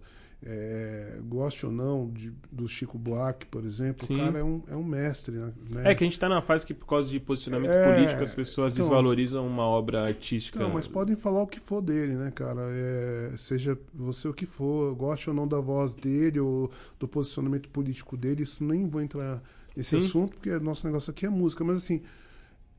[0.45, 4.15] é, goste ou não de, do Chico Buarque, por exemplo, Sim.
[4.15, 5.35] o cara é um, é um mestre.
[5.35, 5.53] Né?
[5.85, 8.35] É que a gente está na fase que, por causa de posicionamento é, político, as
[8.35, 10.59] pessoas então, desvalorizam uma obra artística.
[10.59, 12.61] Não, mas podem falar o que for dele, né, cara?
[12.69, 17.69] É, seja você o que for, goste ou não da voz dele ou do posicionamento
[17.71, 19.43] político dele, isso nem vou entrar
[19.75, 20.07] nesse Sim.
[20.07, 22.03] assunto, porque nosso negócio aqui é música, mas assim,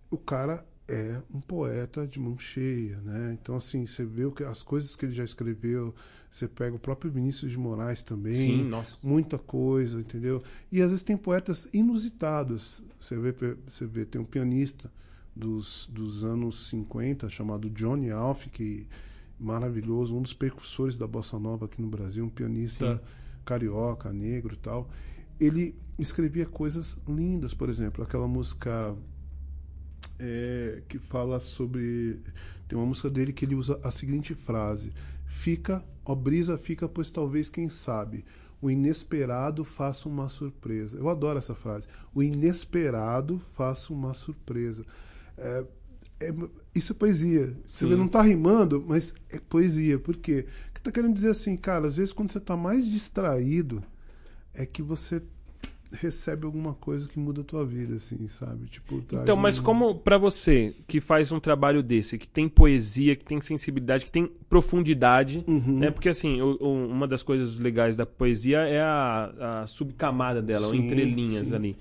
[0.09, 3.37] o cara é um poeta de mão cheia, né?
[3.41, 5.93] Então assim, você vê que, as coisas que ele já escreveu,
[6.31, 8.69] você pega o próprio Vinícius de Moraes também, Sim,
[9.03, 10.41] muita coisa, entendeu?
[10.71, 12.83] E às vezes tem poetas inusitados.
[12.99, 13.33] Você vê,
[13.67, 14.91] você vê tem um pianista
[15.35, 18.87] dos, dos anos 50 chamado Johnny Alf, que
[19.39, 23.01] maravilhoso, um dos percussores da bossa nova aqui no Brasil, um pianista Sim.
[23.45, 24.89] carioca, negro e tal.
[25.39, 28.95] Ele escrevia coisas lindas, por exemplo, aquela música
[30.19, 32.19] é, que fala sobre.
[32.67, 34.91] Tem uma música dele que ele usa a seguinte frase:
[35.25, 38.25] Fica, ó brisa, fica, pois talvez, quem sabe,
[38.61, 40.97] o inesperado faça uma surpresa.
[40.97, 41.87] Eu adoro essa frase.
[42.13, 44.85] O inesperado faça uma surpresa.
[45.37, 45.65] É,
[46.19, 46.33] é,
[46.73, 47.47] isso é poesia.
[47.65, 47.87] Sim.
[47.87, 49.99] Você não está rimando, mas é poesia.
[49.99, 50.47] Por quê?
[50.71, 53.83] Porque está querendo dizer assim, cara, às vezes quando você está mais distraído,
[54.53, 55.21] é que você
[55.91, 58.67] recebe alguma coisa que muda a tua vida, assim, sabe?
[58.67, 59.63] Tipo, então, mas um...
[59.63, 64.11] como para você que faz um trabalho desse, que tem poesia, que tem sensibilidade, que
[64.11, 65.79] tem profundidade, uhum.
[65.79, 65.91] né?
[65.91, 70.67] Porque assim, o, o, uma das coisas legais da poesia é a, a subcamada dela,
[70.67, 71.55] sim, entrelinhas sim.
[71.55, 71.77] ali.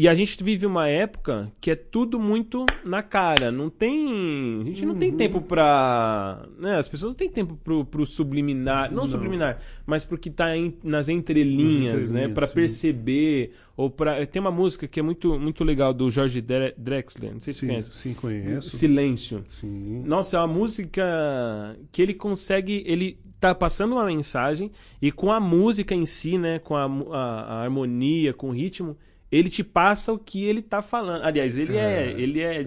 [0.00, 3.52] E a gente vive uma época que é tudo muito na cara.
[3.52, 4.62] Não tem.
[4.62, 4.98] A gente não uhum.
[4.98, 6.48] tem tempo pra.
[6.58, 6.78] Né?
[6.78, 8.88] As pessoas não têm tempo pro, pro subliminar.
[8.88, 12.28] Não, não, subliminar, mas pro que tá em, nas entrelinhas, nas né?
[12.28, 12.54] Pra sim.
[12.54, 13.52] perceber.
[13.76, 14.24] Ou pra.
[14.24, 17.34] Tem uma música que é muito, muito legal do George Drexler.
[17.34, 17.90] Não sei se sim, você conhece.
[17.92, 18.70] Sim, conheço.
[18.70, 19.44] Silêncio.
[19.48, 20.02] Sim.
[20.06, 22.82] Nossa, é uma música que ele consegue.
[22.86, 24.70] Ele tá passando uma mensagem
[25.02, 26.58] e com a música em si, né?
[26.58, 28.96] Com a, a, a harmonia, com o ritmo
[29.30, 31.22] ele te passa o que ele tá falando.
[31.22, 32.66] Aliás, ele é, é ele é, é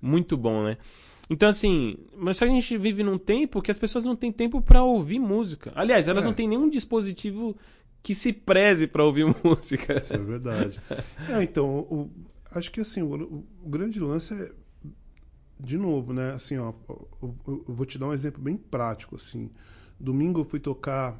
[0.00, 0.76] muito bom, né?
[1.30, 4.32] Então, assim, mas só que a gente vive num tempo que as pessoas não têm
[4.32, 5.72] tempo para ouvir música.
[5.74, 6.26] Aliás, elas é.
[6.26, 7.56] não têm nenhum dispositivo
[8.02, 9.96] que se preze para ouvir música.
[9.96, 10.80] Isso é verdade.
[11.30, 12.10] é, então, o,
[12.50, 14.50] acho que assim, o, o, grande lance é,
[15.58, 16.32] de novo, né?
[16.32, 16.74] Assim, ó,
[17.22, 19.50] eu, eu vou te dar um exemplo bem prático, assim.
[19.98, 21.18] Domingo eu fui tocar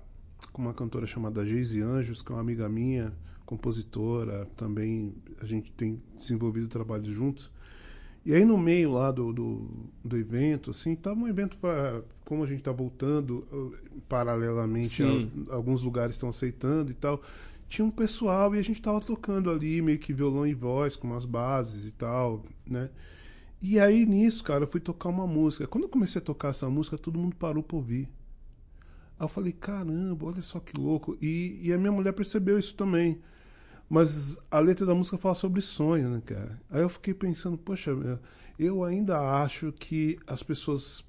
[0.53, 3.12] com uma cantora chamada Geise Anjos, que é uma amiga minha,
[3.53, 7.51] compositora, também a gente tem desenvolvido trabalho juntos.
[8.25, 9.69] E aí no meio lá do, do,
[10.03, 15.55] do evento, assim, tava um evento para como a gente tá voltando uh, paralelamente, a,
[15.55, 17.21] alguns lugares estão aceitando e tal.
[17.69, 21.09] Tinha um pessoal e a gente tava tocando ali meio que violão e voz com
[21.09, 22.89] umas bases e tal, né?
[23.61, 25.67] E aí nisso, cara, eu fui tocar uma música.
[25.67, 28.09] Quando eu comecei a tocar essa música, todo mundo parou pra ouvir.
[29.19, 31.19] Aí eu falei, caramba, olha só que louco.
[31.21, 33.21] E, e a minha mulher percebeu isso também.
[33.93, 36.59] Mas a letra da música fala sobre sonho, né, cara?
[36.70, 37.95] Aí eu fiquei pensando, poxa,
[38.59, 41.05] eu ainda acho que as pessoas,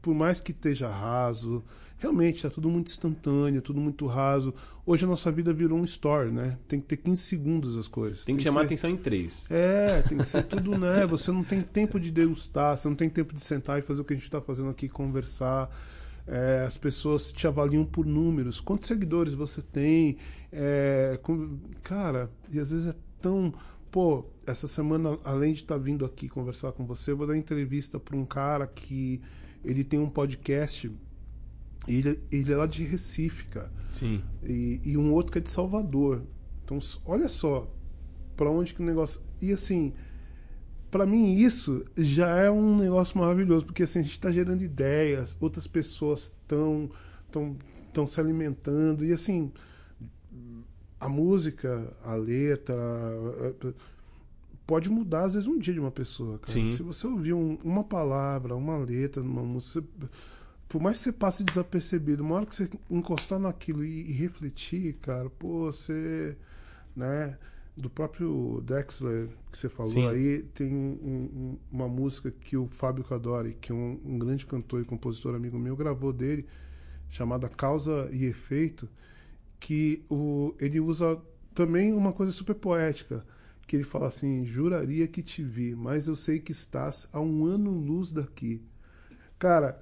[0.00, 1.64] por mais que esteja raso,
[1.96, 4.54] realmente está tudo muito instantâneo, tudo muito raso.
[4.86, 6.56] Hoje a nossa vida virou um story, né?
[6.68, 8.24] Tem que ter 15 segundos as coisas.
[8.24, 8.66] Tem que tem chamar ser...
[8.66, 9.50] atenção em três.
[9.50, 11.04] É, tem que ser tudo, né?
[11.06, 14.04] Você não tem tempo de degustar, você não tem tempo de sentar e fazer o
[14.04, 15.68] que a gente está fazendo aqui, conversar.
[16.30, 18.60] É, as pessoas te avaliam por números.
[18.60, 20.18] Quantos seguidores você tem?
[20.52, 23.52] É, com, cara, e às vezes é tão.
[23.90, 27.36] Pô, essa semana, além de estar tá vindo aqui conversar com você, eu vou dar
[27.36, 29.22] entrevista para um cara que
[29.64, 30.92] ele tem um podcast.
[31.86, 33.72] Ele, ele é lá de Recife, cara.
[33.90, 34.22] Sim.
[34.44, 36.22] E, e um outro que é de Salvador.
[36.62, 37.72] Então, olha só
[38.36, 39.22] para onde que o negócio.
[39.40, 39.94] E assim,
[40.90, 45.36] para mim isso já é um negócio maravilhoso, porque assim, a gente está gerando ideias,
[45.40, 46.90] outras pessoas estão
[47.30, 47.56] tão,
[47.92, 49.52] tão se alimentando, e assim,
[50.98, 52.76] a música, a letra,
[54.66, 56.38] pode mudar às vezes um dia de uma pessoa.
[56.38, 56.52] Cara.
[56.52, 59.82] Se você ouvir um, uma palavra, uma letra numa música,
[60.68, 64.94] por mais que você passe desapercebido, uma hora que você encostar naquilo e, e refletir,
[64.94, 66.36] cara, pô, você,
[66.94, 67.38] né?
[67.78, 70.08] Do próprio Dexler que você falou Sim.
[70.08, 74.44] aí, tem um, um, uma música que o Fábio Cadori, que é um, um, grande
[74.44, 76.44] cantor e compositor amigo meu, gravou dele,
[77.08, 78.88] chamada Causa e Efeito,
[79.60, 81.22] que o, ele usa
[81.54, 83.24] também uma coisa super poética,
[83.64, 87.46] que ele fala assim, juraria que te vi, mas eu sei que estás a um
[87.46, 88.60] ano-luz daqui.
[89.38, 89.80] Cara,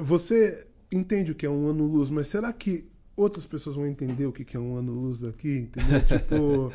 [0.00, 4.32] você entende o que é um ano-luz, mas será que outras pessoas vão entender o
[4.32, 6.00] que é um ano-luz daqui, entendeu?
[6.04, 6.72] tipo.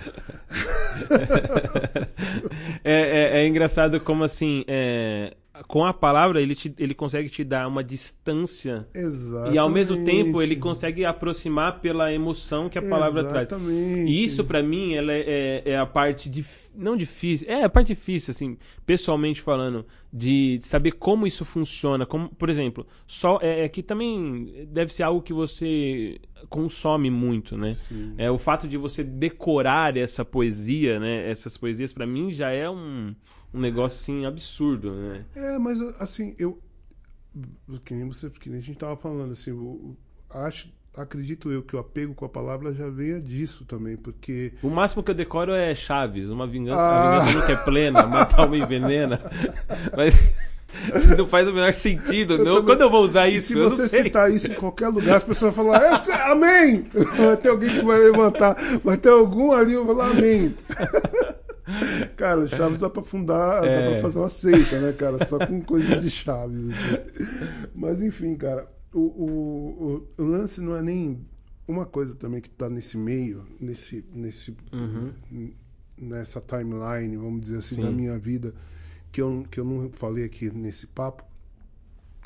[2.83, 4.63] é, é, é, engraçado como assim.
[4.67, 5.35] É,
[5.67, 9.55] com a palavra ele, te, ele consegue te dar uma distância Exatamente.
[9.55, 13.47] e ao mesmo tempo ele consegue aproximar pela emoção que a palavra Exatamente.
[13.47, 14.09] traz.
[14.09, 16.69] E isso para mim ela é, é, é, a parte dif...
[16.75, 22.29] não difícil, é a parte difícil assim, pessoalmente falando, de saber como isso funciona, como,
[22.29, 27.73] por exemplo, só é, é que também deve ser algo que você consome muito, né?
[27.73, 28.13] Sim.
[28.17, 31.29] É o fato de você decorar essa poesia, né?
[31.29, 33.13] Essas poesias para mim já é um
[33.53, 35.25] um negócio assim absurdo, né?
[35.35, 36.61] É, mas assim, eu.
[37.83, 39.95] Que nem, você, que nem a gente tava falando, assim, eu,
[40.29, 44.53] acho, acredito eu que o apego com a palavra já venha disso também, porque.
[44.61, 47.19] O máximo que eu decoro é Chaves, uma vingança, ah.
[47.19, 49.19] vingança nunca é plena, matar uma envenena.
[49.95, 50.15] Mas.
[51.17, 52.33] Não faz o menor sentido.
[52.33, 52.65] Eu não, também.
[52.65, 53.53] quando eu vou usar isso?
[53.53, 55.97] E se você citar isso em qualquer lugar, as pessoas vão falar,
[56.29, 56.85] amém!
[57.17, 60.55] Vai ter alguém que vai levantar, vai ter algum ali que vai falar amém.
[62.15, 63.81] Cara, o Chaves dá pra fundar, é.
[63.81, 65.23] dá pra fazer uma seita, né, cara?
[65.25, 66.59] Só com coisas de Chaves.
[66.73, 67.69] Assim.
[67.75, 71.19] Mas enfim, cara, o, o, o, lance não é nem
[71.67, 75.51] uma coisa também que tá nesse meio, nesse, nesse, uhum.
[75.97, 77.83] nessa timeline, vamos dizer assim, Sim.
[77.83, 78.53] da minha vida,
[79.11, 81.23] que eu, que eu não falei aqui nesse papo,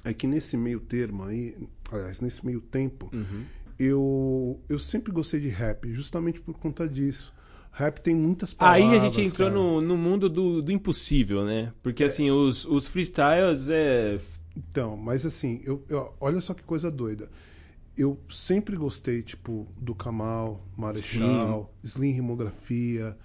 [0.03, 1.57] é que nesse meio termo aí,
[1.91, 3.43] aliás, nesse meio tempo, uhum.
[3.79, 7.33] eu, eu sempre gostei de rap, justamente por conta disso
[7.71, 8.89] Rap tem muitas palavras.
[8.89, 11.71] Aí a gente entrou no, no mundo do, do impossível, né?
[11.81, 12.07] Porque é.
[12.07, 14.19] assim, os, os freestyles é.
[14.55, 17.29] Então, mas assim, eu, eu, olha só que coisa doida.
[17.97, 21.87] Eu sempre gostei, tipo, do Kamal, Marechal, Sim.
[21.87, 23.17] Slim Rimografia.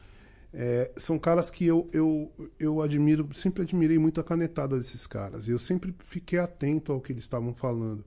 [0.52, 5.48] É, são caras que eu, eu, eu admiro, sempre admirei muito a canetada desses caras.
[5.48, 8.04] Eu sempre fiquei atento ao que eles estavam falando.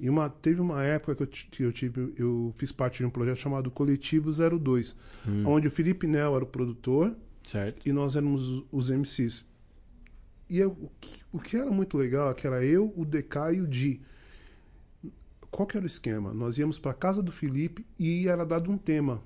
[0.00, 3.10] E uma, teve uma época que eu, que eu, tive, eu fiz parte de um
[3.10, 4.96] projeto chamado Coletivo 02,
[5.28, 5.44] hum.
[5.46, 7.86] onde o Felipe Nel era o produtor certo.
[7.86, 9.44] e nós éramos os MCs.
[10.48, 13.36] E eu, o, que, o que era muito legal é que era eu, o DK
[13.54, 14.00] e o Di.
[15.50, 16.32] Qual que era o esquema?
[16.32, 19.22] Nós íamos para casa do Felipe e era dado um tema.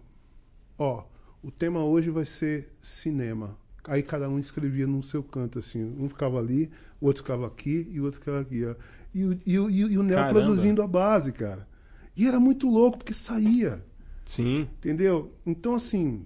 [0.77, 1.05] Ó,
[1.41, 3.57] o tema hoje vai ser cinema.
[3.87, 5.85] Aí cada um escrevia no seu canto, assim.
[5.99, 6.71] Um ficava ali,
[7.01, 8.65] o outro ficava aqui e o outro ficava aqui.
[8.65, 8.75] Ó.
[9.15, 10.41] E, o, e, o, e o Nel Caramba.
[10.41, 11.67] produzindo a base, cara.
[12.17, 13.85] E era muito louco, porque saía.
[14.27, 14.69] Sim.
[14.79, 15.33] Entendeu?
[15.47, 16.25] Então, assim,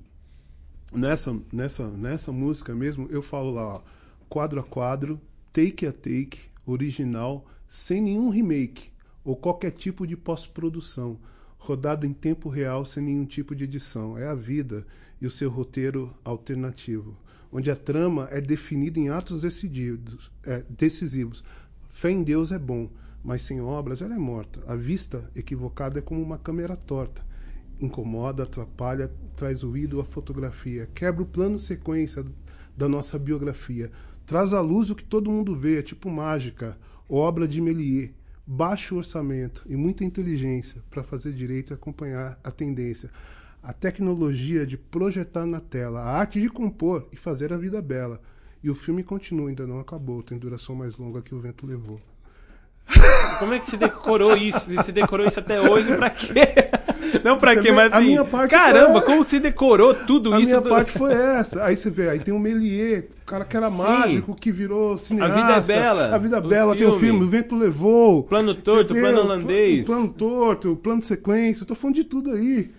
[0.93, 3.83] nessa, nessa, nessa música mesmo, eu falo lá, ó,
[4.29, 5.21] quadro a quadro,
[5.53, 8.91] take a take, original, sem nenhum remake
[9.25, 11.19] ou qualquer tipo de pós-produção,
[11.59, 14.17] rodado em tempo real sem nenhum tipo de edição.
[14.17, 14.87] É a vida
[15.21, 17.17] e o seu roteiro alternativo.
[17.51, 21.43] onde a trama é definida em atos decididos, é, decisivos.
[21.99, 22.89] Fé em Deus é bom,
[23.25, 24.63] mas sem obras ela é morta.
[24.69, 27.27] A vista equivocada é como uma câmera torta.
[27.81, 32.25] Incomoda, atrapalha, traz ruído à fotografia, quebra o plano sequência
[32.77, 33.91] da nossa biografia,
[34.25, 36.79] traz à luz o que todo mundo vê, é tipo mágica,
[37.09, 38.13] obra de Méliès.
[38.47, 43.11] Baixo orçamento e muita inteligência para fazer direito e acompanhar a tendência.
[43.61, 48.21] A tecnologia de projetar na tela, a arte de compor e fazer a vida bela.
[48.63, 52.01] E o filme continua, ainda não acabou, tem duração mais longa que o vento levou.
[53.39, 54.73] Como é que você decorou isso?
[54.75, 56.71] Você decorou isso até hoje pra quê?
[57.25, 58.17] Não pra você quê, vê, mas assim.
[58.49, 60.49] Caramba, como que você decorou tudo a isso?
[60.57, 60.71] A minha do...
[60.71, 61.65] parte foi essa.
[61.65, 63.79] Aí você vê, aí tem o Melier, o cara que era Sim.
[63.79, 65.35] mágico, que virou cineasta.
[65.35, 66.15] A Vida é Bela.
[66.15, 66.77] A Vida é Bela, filme.
[66.77, 68.25] tem o filme, O Vento Levou.
[68.25, 69.13] Plano Torto, entendeu?
[69.13, 69.83] Plano Holandês.
[69.85, 72.71] O plano Torto, Plano Sequência, eu tô falando de tudo aí.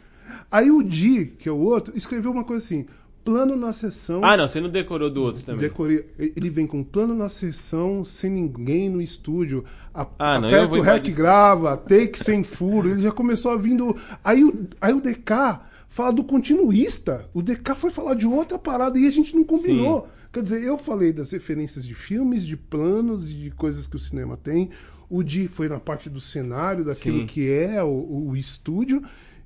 [0.51, 2.85] Aí o Di, que é o outro, escreveu uma coisa assim:
[3.23, 4.23] plano na sessão.
[4.23, 5.61] Ah, não, você não decorou do outro também.
[5.61, 6.05] Decorei.
[6.17, 9.63] Ele vem com plano na sessão, sem ninguém no estúdio.
[9.93, 12.89] A, ah, não, aperta o rec grava, take sem furo.
[12.89, 13.95] Ele já começou a vindo.
[14.23, 17.27] Aí o, aí o DK fala do continuista.
[17.33, 20.01] O DK foi falar de outra parada e a gente não combinou.
[20.01, 20.07] Sim.
[20.31, 23.99] Quer dizer, eu falei das referências de filmes, de planos e de coisas que o
[23.99, 24.69] cinema tem.
[25.09, 27.25] O Di foi na parte do cenário, daquilo Sim.
[27.25, 29.01] que é o, o estúdio.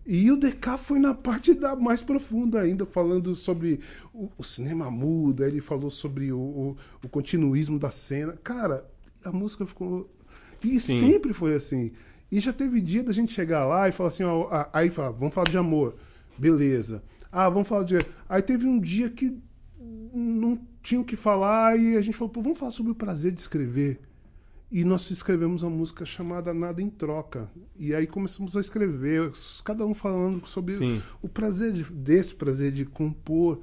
[0.06, 3.80] E o DK foi na parte da mais profunda ainda, falando sobre
[4.14, 8.34] o, o cinema mudo, ele falou sobre o, o, o, continuismo da cena.
[8.43, 8.86] Cara,
[9.24, 10.10] a música ficou.
[10.62, 10.99] E Sim.
[10.99, 11.91] sempre foi assim.
[12.30, 15.34] E já teve dia da gente chegar lá e falar assim, ó, aí fala, vamos
[15.34, 15.95] falar de amor.
[16.38, 17.01] Beleza.
[17.32, 17.95] Ah, vamos falar de.
[18.28, 19.38] Aí teve um dia que
[20.14, 23.32] não tinha o que falar e a gente falou, pô, vamos falar sobre o prazer
[23.32, 24.01] de escrever.
[24.74, 27.47] E nós escrevemos uma música chamada Nada em Troca.
[27.78, 29.32] E aí começamos a escrever,
[29.63, 30.99] cada um falando sobre Sim.
[31.21, 33.61] o prazer de, desse prazer de compor.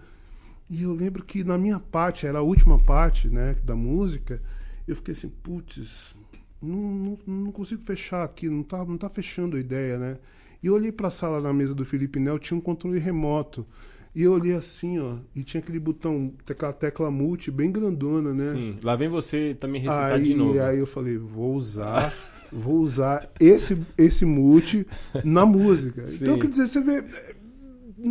[0.71, 4.41] E eu lembro que na minha parte, era a última parte né, da música,
[4.87, 6.15] eu fiquei assim, putz,
[6.63, 10.17] não, não, não, consigo fechar aqui, não tá, não tá fechando a ideia, né?
[10.63, 13.67] E eu olhei para a sala na mesa do Felipe Nel, tinha um controle remoto.
[14.15, 18.53] E eu olhei assim, ó, e tinha aquele botão, aquela tecla multi bem grandona, né?
[18.53, 20.61] Sim, lá vem você também recitar aí, de novo.
[20.61, 22.13] Aí eu falei, vou usar,
[22.51, 24.85] vou usar esse, esse multi
[25.25, 26.05] na música.
[26.07, 26.19] Sim.
[26.23, 27.05] Então, quer dizer, você vê.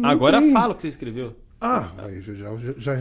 [0.04, 0.54] Agora tem...
[0.54, 1.36] fala o que você escreveu.
[1.60, 2.96] Ah, aí já, já, já, já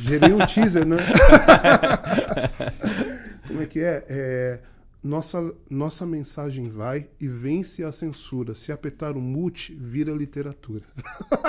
[0.00, 0.96] gerei um teaser, né?
[3.46, 4.04] Como é que é?
[4.08, 4.58] É
[5.04, 8.54] nossa, nossa mensagem vai e vence a censura.
[8.54, 10.82] Se apertar o mute, vira literatura.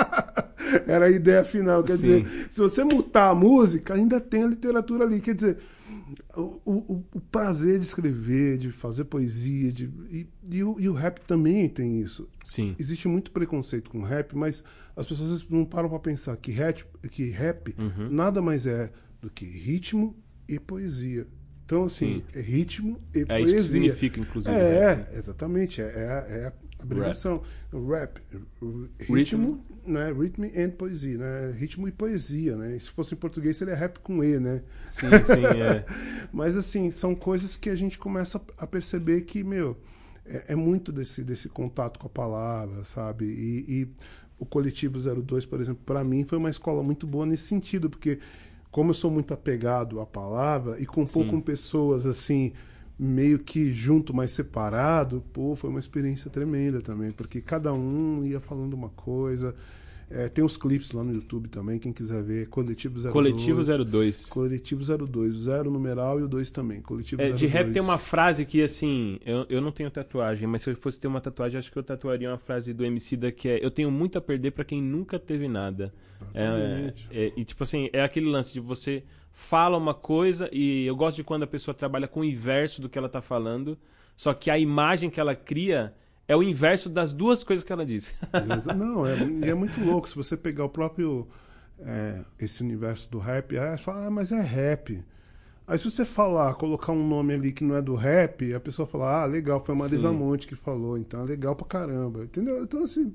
[0.86, 1.82] Era a ideia final.
[1.82, 2.22] Quer Sim.
[2.22, 5.22] dizer, se você mutar a música, ainda tem a literatura ali.
[5.22, 5.58] Quer dizer,
[6.36, 10.92] o, o, o prazer de escrever, de fazer poesia, de, e, e, o, e, o,
[10.92, 12.28] rap também tem isso.
[12.44, 12.76] Sim.
[12.78, 14.62] Existe muito preconceito com rap, mas
[14.94, 18.10] as pessoas não param para pensar que rap, que rap uhum.
[18.10, 20.14] nada mais é do que ritmo
[20.46, 21.26] e poesia.
[21.66, 22.38] Então, assim, Sim.
[22.38, 23.56] é ritmo e é poesia.
[23.56, 24.54] É isso que significa, inclusive.
[24.54, 25.06] É, né?
[25.14, 25.82] exatamente.
[25.82, 27.42] É, é, é a abreviação.
[27.72, 28.20] Rap.
[28.30, 29.12] Rap.
[29.12, 30.12] Ritmo, né?
[30.12, 31.56] Rhythm and poesia, né?
[31.58, 32.78] Ritmo e poesia, né?
[32.78, 34.62] Se fosse em português, seria rap com E, né?
[34.86, 35.84] Sim, sim, é.
[36.32, 39.76] Mas, assim, são coisas que a gente começa a perceber que, meu,
[40.24, 43.24] é, é muito desse, desse contato com a palavra, sabe?
[43.24, 43.88] E, e
[44.38, 48.20] o Coletivo 02, por exemplo, para mim foi uma escola muito boa nesse sentido, porque
[48.70, 51.30] como eu sou muito apegado à palavra e compor Sim.
[51.30, 52.52] com pessoas assim
[52.98, 58.40] meio que junto, mas separado, pô, foi uma experiência tremenda também, porque cada um ia
[58.40, 59.54] falando uma coisa.
[60.08, 62.48] É, tem os clipes lá no YouTube também, quem quiser ver.
[62.48, 63.12] Coletivo 02.
[63.12, 64.26] Coletivo 02.
[64.26, 65.34] Coletivo 02.
[65.34, 66.80] Zero numeral e o 2 também.
[66.80, 67.40] Coletivo é, 02.
[67.40, 70.76] De rap tem uma frase que, assim, eu, eu não tenho tatuagem, mas se eu
[70.76, 73.64] fosse ter uma tatuagem, acho que eu tatuaria uma frase do MC da que é:
[73.64, 75.92] Eu tenho muito a perder para quem nunca teve nada.
[76.32, 79.02] É, é, e, tipo assim, é aquele lance de você
[79.32, 82.88] fala uma coisa e eu gosto de quando a pessoa trabalha com o inverso do
[82.88, 83.76] que ela tá falando,
[84.16, 85.92] só que a imagem que ela cria
[86.28, 88.14] é o inverso das duas coisas que ela disse.
[88.76, 90.08] Não, é, é muito louco.
[90.08, 91.26] Se você pegar o próprio.
[91.78, 95.04] É, esse universo do rap, aí você fala, ah, mas é rap.
[95.66, 98.86] Aí se você falar, colocar um nome ali que não é do rap, a pessoa
[98.86, 100.16] fala, ah, legal, foi a Marisa Sim.
[100.16, 102.24] Monte que falou, então é legal pra caramba.
[102.24, 102.62] Entendeu?
[102.62, 103.12] Então, assim,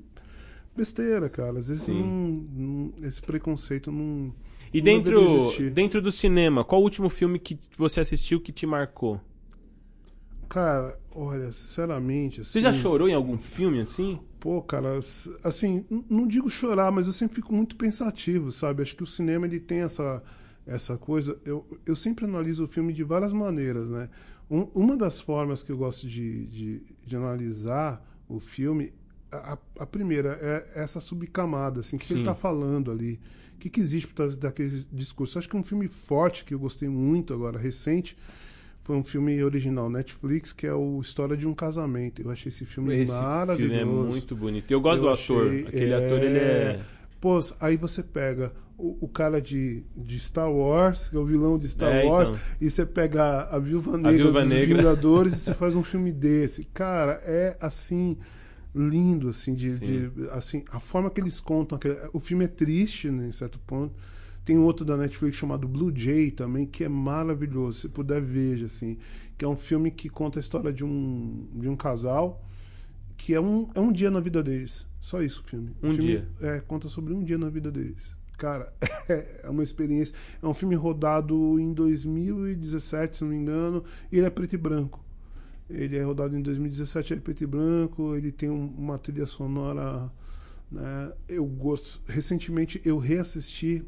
[0.76, 1.58] besteira, cara.
[1.58, 4.32] Às vezes não, não, esse preconceito não.
[4.72, 8.66] E não dentro, dentro do cinema, qual o último filme que você assistiu que te
[8.66, 9.20] marcou?
[10.52, 12.42] Cara, olha, sinceramente.
[12.42, 14.20] Assim, Você já assim, chorou em algum filme assim?
[14.38, 15.00] Pô, cara,
[15.42, 18.82] assim, não digo chorar, mas eu sempre fico muito pensativo, sabe?
[18.82, 20.22] Acho que o cinema ele tem essa,
[20.66, 21.38] essa coisa.
[21.42, 24.10] Eu, eu sempre analiso o filme de várias maneiras, né?
[24.50, 28.92] Um, uma das formas que eu gosto de, de, de analisar o filme
[29.32, 32.16] a, a primeira é essa subcamada, assim, que Sim.
[32.16, 33.18] ele tá falando ali.
[33.54, 35.38] O que, que existe por trás daquele discurso?
[35.38, 38.18] Acho que um filme forte que eu gostei muito agora, recente,
[38.82, 42.20] foi um filme original Netflix, que é o História de um Casamento.
[42.22, 43.74] Eu achei esse filme Esse maravilhoso.
[43.74, 44.70] filme é muito bonito.
[44.70, 45.46] Eu gosto Eu do ator.
[45.48, 46.80] achei, Aquele é, ator, ele é.
[47.20, 51.56] Pô, aí você pega o, o cara de, de Star Wars, que é o vilão
[51.56, 52.40] de Star É, Wars, então.
[52.60, 54.76] e você pega a Viúva Negra Viúva dos Negra.
[54.76, 56.64] Vingadores e você faz um filme desse.
[56.64, 58.16] Cara, é assim
[58.74, 63.10] lindo assim de, de- assim a forma que eles contam aquele- o filme é triste
[63.10, 63.94] né, em certo ponto
[64.44, 68.98] tem outro da Netflix chamado Blue Jay também que é maravilhoso se puder veja assim
[69.38, 72.44] que é um filme que conta a história de um de um casal
[73.16, 75.94] que é um, é um dia na vida deles só isso o filme Um o
[75.94, 76.28] filme, dia.
[76.40, 78.72] é conta sobre um dia na vida deles cara
[79.08, 84.26] é uma experiência é um filme rodado em 2017 se não me engano e ele
[84.26, 85.04] é preto e branco
[85.70, 90.10] ele é rodado em 2017, é preto e branco, ele tem um- uma trilha sonora.
[90.70, 91.12] Né?
[91.26, 92.02] Eu gosto.
[92.06, 93.82] Recentemente eu reassisti,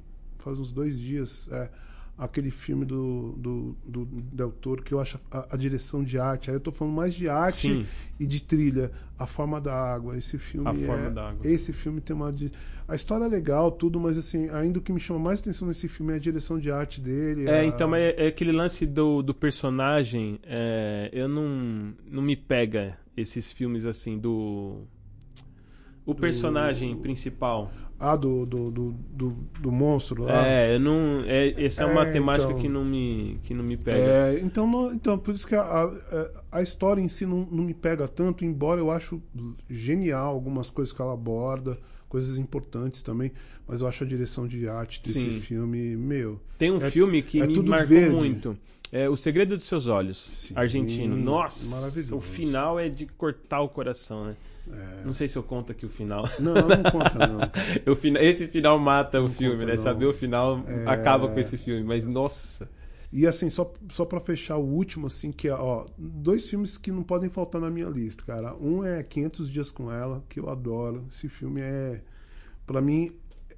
[0.44, 1.70] faz uns dois dias, é,
[2.16, 6.48] aquele filme do, do, do Del Toro, que eu acho a, a direção de arte.
[6.50, 7.86] Aí eu tô falando mais de arte Sim.
[8.20, 8.92] e de trilha.
[9.18, 10.16] A Forma da Água.
[10.16, 11.40] Esse filme A é- Forma da Água.
[11.48, 12.32] Esse filme tem uma.
[12.32, 12.50] di-
[12.86, 15.88] A história é legal, tudo, mas assim, ainda o que me chama mais atenção nesse
[15.88, 17.48] filme é a direção de arte dele.
[17.48, 20.38] É, a- então, mas é, é aquele lance do, do personagem.
[20.44, 24.82] é, eu não, não me pega esses filmes assim do.
[26.06, 27.72] O personagem principal.
[27.98, 29.30] Ah, do, do, do, do,
[29.60, 30.46] do monstro lá.
[30.46, 31.22] É, eu não.
[31.26, 32.60] É, essa é uma É, temática então.
[32.60, 33.98] que não me, que não me pega.
[34.34, 37.64] É, então, não- então, por isso que a, a, a história em si não, não
[37.64, 39.22] me pega tanto, embora eu acho
[39.70, 41.78] genial algumas coisas que ela aborda,
[42.08, 43.32] coisas importantes também,
[43.66, 45.40] mas eu acho a direção de arte desse Sim.
[45.40, 46.40] filme, meu.
[46.58, 48.14] Tem um É- filme que é me tudo marcou verde.
[48.14, 48.56] muito.
[48.96, 51.16] É O Segredo dos Seus Olhos, Sim, argentino.
[51.16, 52.14] Nossa, maravilhoso.
[52.16, 54.36] o final é de cortar o coração, né?
[54.72, 55.04] É.
[55.04, 56.24] Não sei se eu conto aqui o final.
[56.38, 57.40] Não, não conta, não.
[57.92, 59.74] O fina- Esse final mata o filme, conta, né?
[59.76, 59.82] não.
[59.82, 60.86] Saber o final É.
[60.88, 61.82] acaba com esse filme.
[61.82, 62.68] Mas, nossa.
[63.12, 66.90] E assim, só, só para fechar o último, assim, que é, ó, dois filmes que
[66.90, 68.54] não podem faltar na minha lista, cara.
[68.56, 71.04] Um é 500 Dias com Ela, que eu adoro.
[71.10, 72.00] Esse filme é,
[72.66, 73.10] Pra mim,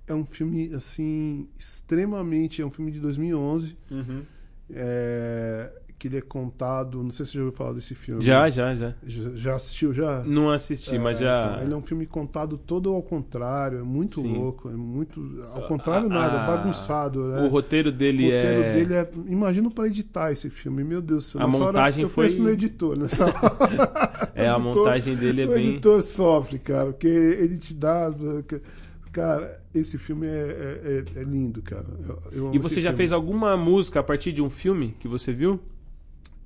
[0.09, 2.61] é um filme, assim, extremamente.
[2.61, 3.77] É um filme de 2011.
[4.73, 7.03] É, que ele é contado.
[7.03, 8.23] Não sei se você já ouviu falar desse filme.
[8.23, 8.93] Já, já, já.
[9.03, 10.23] Já, já assistiu já?
[10.25, 11.41] Não assisti, É, mas já.
[11.41, 14.37] então, ele é um filme contado todo ao contrário, é muito Sim.
[14.37, 15.43] louco, é muito.
[15.55, 17.29] Ao contrário, A- nada, a- bagunçado.
[17.29, 17.41] né?
[17.43, 18.73] O roteiro dele O roteiro é.
[18.75, 19.11] dele é.
[19.27, 21.41] Imagina pra editar esse filme, meu Deus do céu.
[21.41, 24.31] A nessa hora montagem eu foi- penso no editor nessa hora.
[24.35, 25.69] É, a O editor- montagem dele é o bem.
[25.71, 28.13] editor sofre, cara, porque ele te dá.
[29.13, 31.87] Cara, esse filme é, é- é- é lindo, cara.
[32.07, 32.97] Eu- eu E você já filme.
[32.97, 35.61] fez alguma música a partir de um filme que você viu?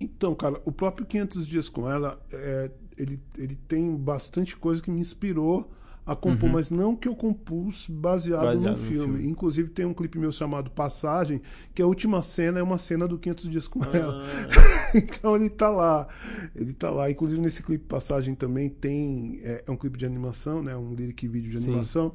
[0.01, 4.91] Então, cara, o próprio 500 Dias com Ela, é, ele, ele tem bastante coisa que
[4.91, 5.70] me inspirou
[6.07, 8.55] a compor, mas não que eu compus baseado, Uhum.
[8.55, 9.12] Baseado no no filme.
[9.18, 9.28] filme.
[9.31, 11.41] Inclusive, tem um clipe meu chamado Passagem,
[11.74, 14.22] que a última cena é uma cena do 500 Dias com Ela.
[14.24, 14.26] Ah.
[14.97, 16.09] então ele tá lá.
[16.57, 17.11] Ele tá lá.
[17.11, 19.41] Inclusive, nesse clipe Passagem também tem.
[19.45, 20.74] É, é um clipe de animação, né?
[20.74, 21.66] Um lyric vídeo de Sim.
[21.68, 22.12] animação.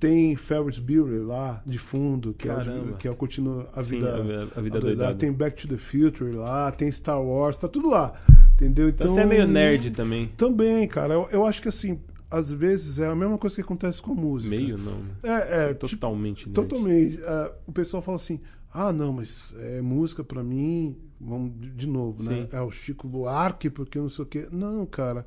[0.00, 2.92] Tem Ferris Bueller lá de fundo, que é, Caramba.
[2.92, 4.14] o, que é o Continua a Sim, Vida,
[4.56, 5.14] a, a vida a doidada.
[5.14, 8.14] Tem Back to the Future lá, tem Star Wars, tá tudo lá.
[8.54, 8.88] Entendeu?
[8.88, 10.28] Então Então, você é meio nerd também.
[10.38, 11.14] Também, cara.
[11.14, 14.54] Eu, eu acho que assim, às vezes é a mesma coisa que acontece com música.
[14.56, 15.00] Meio não.
[15.00, 15.10] né?
[15.22, 15.74] É, é.
[15.74, 16.54] tipo, Totalmente nerd.
[16.54, 17.20] Totalmente.
[17.22, 18.40] É, o pessoal fala assim:
[18.72, 22.46] ah, não, mas é, música pra mim, vamos de, novo, né?
[22.50, 22.56] Sim.
[22.56, 24.48] É o Chico Buarque, porque não sei o quê.
[24.50, 25.26] Não, cara.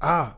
[0.00, 0.36] Ah, a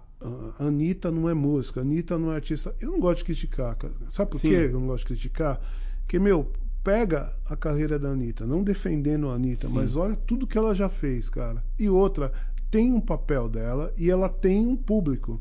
[0.59, 2.75] Anitta não é música, Anitta não é artista.
[2.81, 3.95] Eu não gosto de criticar, cara.
[4.09, 4.49] Sabe por Sim.
[4.49, 5.61] quê eu não gosto de criticar?
[6.01, 6.51] Porque, meu,
[6.83, 9.75] pega a carreira da Anitta, não defendendo a Anitta, Sim.
[9.75, 11.63] mas olha tudo que ela já fez, cara.
[11.79, 12.33] E outra,
[12.71, 15.41] tem um papel dela e ela tem um público.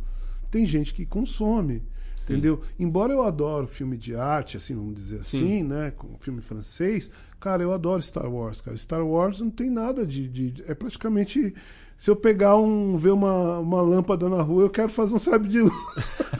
[0.51, 1.83] Tem gente que consome.
[2.15, 2.33] Sim.
[2.33, 2.61] Entendeu?
[2.79, 5.37] Embora eu adoro filme de arte, assim, vamos dizer Sim.
[5.37, 5.91] assim, né?
[5.91, 8.75] Com filme francês, cara, eu adoro Star Wars, cara.
[8.77, 10.27] Star Wars não tem nada de.
[10.27, 11.53] de- é praticamente.
[11.97, 12.97] Se eu pegar um.
[12.97, 15.73] ver uma, uma lâmpada na rua, eu quero fazer um sabe de luz.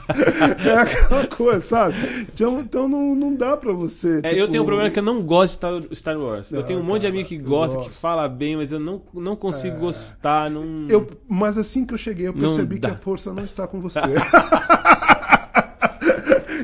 [0.66, 1.95] é aquela coisa, sabe?
[2.22, 4.20] Então, então não, não dá pra você.
[4.22, 6.51] É, eu tipo, tenho um problema que eu não gosto de Star- Star Wars.
[6.51, 8.72] eu Ah, tenho um monte de cara, amigo que eu gosta, que fala bem, mas
[8.72, 9.80] eu não, não consigo É.
[9.80, 10.49] gostar.
[10.51, 10.88] Não...
[10.89, 13.80] Eu, mas assim que eu cheguei, eu Não percebi que a força não está com
[13.80, 13.99] você.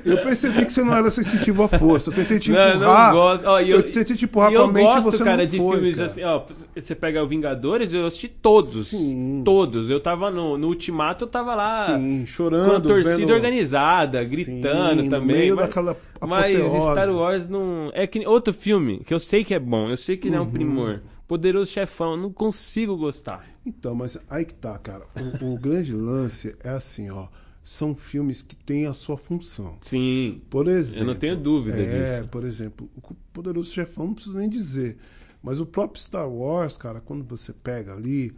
[0.05, 2.09] eu percebi que você não era sensitivo à força.
[2.09, 3.13] Eu tentei te Não, eu empurrar.
[3.13, 3.45] não gosto.
[3.45, 5.37] Ó, e eu, eu, tentei te empurrar e com eu a mente gosto, você cara,
[5.37, 6.05] não de foi, filmes cara.
[6.09, 6.41] assim, ó.
[6.75, 8.87] Você pega o Vingadores, eu assisti todos.
[8.87, 9.41] Sim.
[9.45, 9.89] Todos.
[9.89, 12.75] Eu tava no, no Ultimato, eu tava lá Sim, com chorando.
[12.75, 15.35] a torcida vendo- organizada, gritando Sim, também.
[15.35, 16.79] No meio mas daquela mas apoteose.
[16.91, 17.89] Star Wars não.
[17.93, 20.41] É que outro filme que eu sei que é bom, eu sei que não é
[20.41, 20.51] um Uhum.
[20.51, 21.01] primor.
[21.27, 23.45] Poderoso Chefão, não consigo gostar.
[23.65, 25.03] Então, mas aí que tá, cara.
[25.41, 27.27] O, o grande lance é assim, ó.
[27.63, 29.77] São filmes que têm a sua função.
[29.81, 30.41] Sim.
[30.49, 31.01] Por exemplo.
[31.01, 32.29] Eu não tenho dúvida é, disso.
[32.29, 34.97] por exemplo, o Poderoso Chefão não preciso nem dizer.
[35.43, 38.33] Mas o próprio Star Wars, cara, quando você pega ali,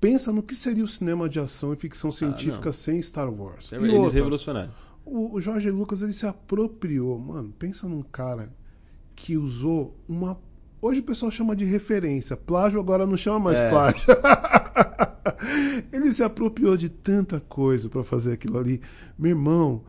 [0.00, 2.72] pensa no que seria o cinema de ação e ficção científica não.
[2.72, 3.70] sem Star Wars.
[3.72, 4.72] E Eles outra, revolucionaram.
[5.04, 7.52] o Jorge Lucas ele se apropriou, mano.
[7.58, 8.52] Pensa num cara
[9.14, 10.38] que usou uma.
[10.82, 12.36] Hoje o pessoal chama de referência.
[12.36, 13.70] Plágio agora não chama mais É.
[13.70, 14.02] plágio.
[15.92, 18.80] ele se apropriou de tanta coisa pra fazer aquilo ali.
[19.16, 19.84] Meu irmão,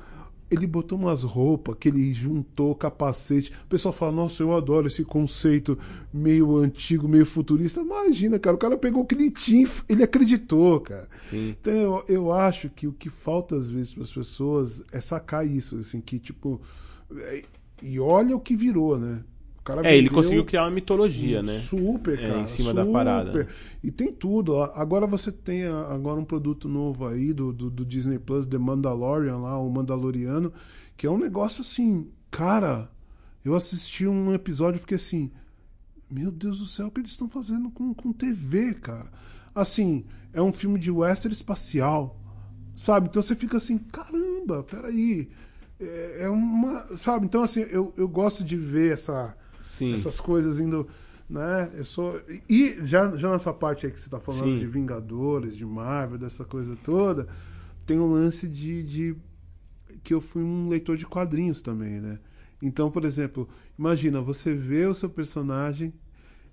[0.51, 3.51] ele botou umas roupas que ele juntou capacete.
[3.63, 5.75] O pessoal fala: Nossa, eu adoro esse conceito
[6.13, 7.81] meio antigo, meio futurista.
[7.81, 8.55] Imagina, cara.
[8.55, 11.09] O cara pegou o que ele tinha, ele acreditou, cara.
[11.29, 11.55] Sim.
[11.59, 15.47] Então eu, eu acho que o que falta às vezes para as pessoas é sacar
[15.47, 16.61] isso, assim, que tipo.
[17.17, 17.43] é-
[17.81, 19.23] E olha o que virou, né?
[19.83, 21.57] É, ele conseguiu criar uma mitologia, né?
[21.59, 22.39] Super, É, cara.
[22.41, 22.85] em cima super.
[22.85, 23.47] da parada.
[23.81, 24.61] E tem tudo.
[24.61, 28.57] Agora você tem a- agora um produto novo aí do, do, do Disney Plus, The
[28.57, 30.51] Mandalorian lá, o Mandaloriano,
[30.97, 32.89] que é um negócio assim, cara.
[33.43, 35.31] Eu assisti um episódio e fiquei assim,
[36.09, 39.11] meu Deus do céu, o que eles estão fazendo com, com TV, cara?
[39.55, 42.19] Assim, é um filme de western espacial,
[42.75, 43.07] sabe?
[43.07, 45.29] Então você fica assim, caramba, peraí.
[45.79, 46.95] É, é uma.
[46.97, 47.25] Sabe?
[47.25, 49.91] Então, assim, eu, eu gosto de ver essa, Sim.
[49.93, 50.87] essas coisas indo.
[51.29, 51.71] Né?
[51.75, 52.21] Eu sou.
[52.49, 54.59] E já, já nessa parte aí que você tá falando Sim.
[54.59, 57.27] de Vingadores, de Marvel, dessa coisa toda,
[57.85, 59.15] tem um lance de, de.
[60.03, 62.19] que eu fui um leitor de quadrinhos também, né?
[62.61, 63.47] Então, por exemplo,
[63.79, 65.93] imagina, você vê o seu personagem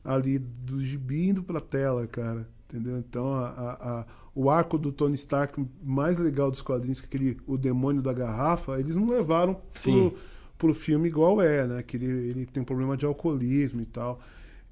[0.04, 2.48] ali do gibi indo pra tela, cara.
[2.68, 2.96] Entendeu?
[2.98, 7.08] Então, a, a- a- o arco do Tony Stark mais legal dos quadrinhos, que é
[7.08, 10.11] aquele O Demônio da Garrafa, eles não levaram Sim.
[10.11, 10.18] pro,
[10.61, 11.82] pro filme igual é, né?
[11.82, 14.20] Que ele, ele tem um problema de alcoolismo e tal.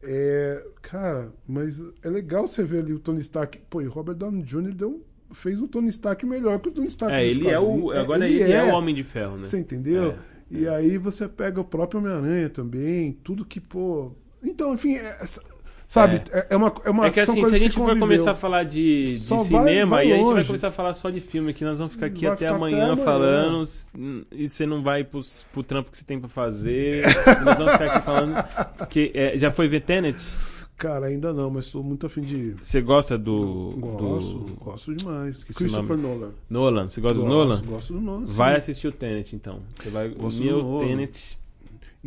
[0.02, 3.58] É, cara, mas é legal você ver ali o Tony Stark.
[3.70, 4.74] Pô, e o Robert Downey Jr.
[4.74, 7.14] Deu, fez o Tony Stark melhor que o Tony Stark.
[7.16, 7.64] É, ele é o.
[7.64, 7.96] quadrinhos.
[7.96, 8.64] Agora ele, é.
[8.64, 9.44] o Homem de Ferro, né?
[9.44, 10.10] Você entendeu?
[10.12, 10.16] É,
[10.50, 14.12] E aí você pega o próprio Homem-Aranha também, tudo que, pô.
[14.42, 15.24] Então, enfim, é- é-
[15.88, 16.22] sabe?
[16.30, 18.62] É, é uma, é uma É que assim, se a gente for começar a falar
[18.62, 21.18] de, de Só vai- cinema, vai aí a gente vai começar a falar só de
[21.18, 23.04] filme aqui, nós vamos ficar aqui Vai até ficar amanhã, até amanhã.
[23.04, 23.68] falando
[24.30, 27.04] e você não vai pros, pro trampo que você tem pra fazer.
[27.44, 28.86] nós vamos ficar aqui falando.
[28.88, 30.16] Que, é, já foi ver Tenet?
[30.76, 32.54] Cara, ainda não, mas estou muito afim de.
[32.62, 33.72] Você gosta do.
[33.78, 35.42] Gosto, do gosto demais.
[35.42, 36.30] O Christopher Nolan.
[36.48, 36.88] Nolan?
[36.88, 37.62] Você gosta do Gosto, Nolan?
[37.66, 38.26] Gosto do Nolan.
[38.26, 38.34] sim.
[38.36, 39.58] Vai assistir o Tenet então.
[39.76, 40.06] Você vai.
[40.06, 40.86] O Gosto do meu Nolan.
[40.86, 41.36] Tenet.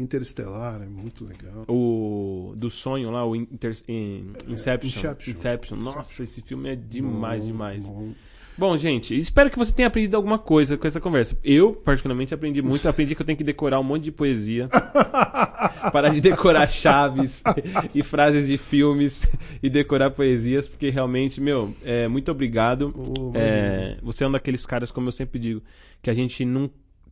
[0.02, 1.66] Interestelar é muito legal.
[1.68, 4.90] O do sonho lá, o Inter, in- Inception.
[4.90, 5.32] Inception.
[5.32, 5.78] Inception.
[5.78, 6.24] Nossa, Inception.
[6.24, 7.90] esse filme é demais, Bom, demais.
[7.90, 8.10] bom.
[8.58, 11.38] Bom, gente, espero que você tenha aprendido alguma coisa com essa conversa.
[11.44, 12.88] Eu, particularmente, aprendi muito.
[12.88, 14.68] Aprendi que eu tenho que decorar um monte de poesia.
[15.92, 17.42] Parar de decorar chaves
[17.96, 19.28] e frases de filmes
[19.64, 22.94] e decorar poesias, porque realmente, meu, é, muito obrigado.
[22.96, 25.64] Ô, É, você é um daqueles caras, como eu sempre digo,
[26.02, 26.70] que a gente não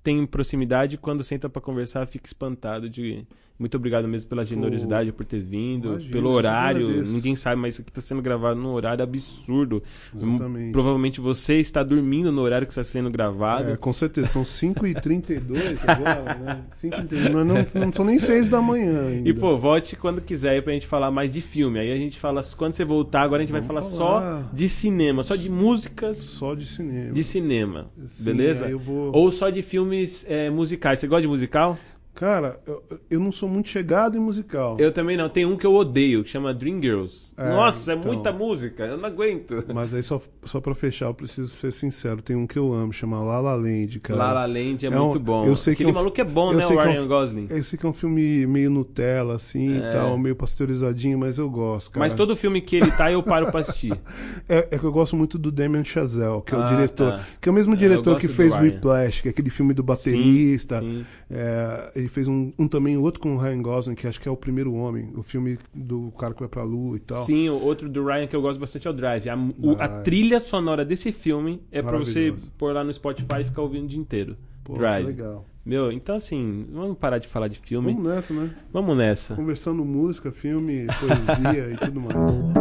[0.09, 3.23] tem proximidade quando senta pra conversar fica espantado de
[3.59, 7.03] muito obrigado mesmo pela generosidade por ter vindo, Imagina, pelo horário.
[7.05, 9.83] Ninguém sabe, mas isso aqui tá sendo gravado num horário absurdo.
[10.15, 10.71] Exatamente.
[10.71, 13.71] Provavelmente você está dormindo no horário que está sendo gravado.
[13.71, 16.61] É, com certeza, são 5h32 agora, né?
[16.81, 19.27] 5h32, mas não, não são nem 6 da manhã ainda.
[19.27, 21.79] E, pô, volte quando quiser aí pra gente falar mais de filme.
[21.79, 24.49] Aí a gente fala, quando você voltar, agora a gente vai falar, Vamos só falar.
[24.53, 27.11] de cinema, só de músicas Só de cinema.
[27.11, 27.91] de cinema.
[28.07, 28.69] Sim, beleza?
[28.77, 29.61] vou- Ou só de
[29.99, 30.99] filmes é, musicais.
[30.99, 31.77] Você gosta de musical?
[32.19, 34.75] Cara, eu, eu não sou muito chegado em musical.
[34.77, 35.29] Eu também não.
[35.29, 37.31] Tem um que eu odeio, que chama Dream Girls.
[37.37, 38.11] É, Nossa, então.
[38.11, 38.83] é muita música.
[38.85, 39.55] Eu não aguento.
[39.73, 42.21] Mas aí, só, só pra fechar, eu preciso ser sincero.
[42.21, 44.19] Tem um que eu amo, chama La La Land, cara.
[44.19, 45.45] La La Land é, É um- muito bom.
[45.45, 46.65] eu sei que Aquele é um- maluco é bom, eu né?
[46.65, 47.47] O que é um- Ryan Gosling.
[47.49, 49.89] Eu sei que é um filme meio Nutella, assim, É.
[49.89, 52.01] e tal, meio pasteurizadinho, mas eu gosto, cara.
[52.05, 53.93] Mas todo filme que ele tá, eu paro pra assistir.
[54.49, 57.11] É, é que eu gosto muito do Damien Chazelle, que é o Ah, diretor.
[57.13, 57.23] tá.
[57.39, 58.61] Que é o mesmo É, diretor que fez Ryan.
[58.63, 60.81] Whiplash, que é aquele filme do baterista.
[60.81, 61.05] Sim.
[61.31, 64.31] É, ele fez um, um também, outro com o Ryan Gosling, que acho que é
[64.31, 67.23] o primeiro homem, o filme do cara que vai pra lua e tal.
[67.23, 69.29] Sim, o outro do Ryan que eu gosto bastante é o Drive.
[69.29, 73.43] A, o- a trilha sonora desse filme é pra você pôr lá no Spotify e
[73.43, 74.35] ficar ouvindo o dia inteiro.
[74.63, 75.05] Pô, Drive.
[75.05, 75.45] legal.
[75.65, 77.93] Meu, então assim, vamos parar de falar de filme.
[77.93, 78.49] Vamos nessa, né?
[78.73, 79.35] Vamos nessa.
[79.35, 82.15] Conversando música, filme, poesia e tudo mais.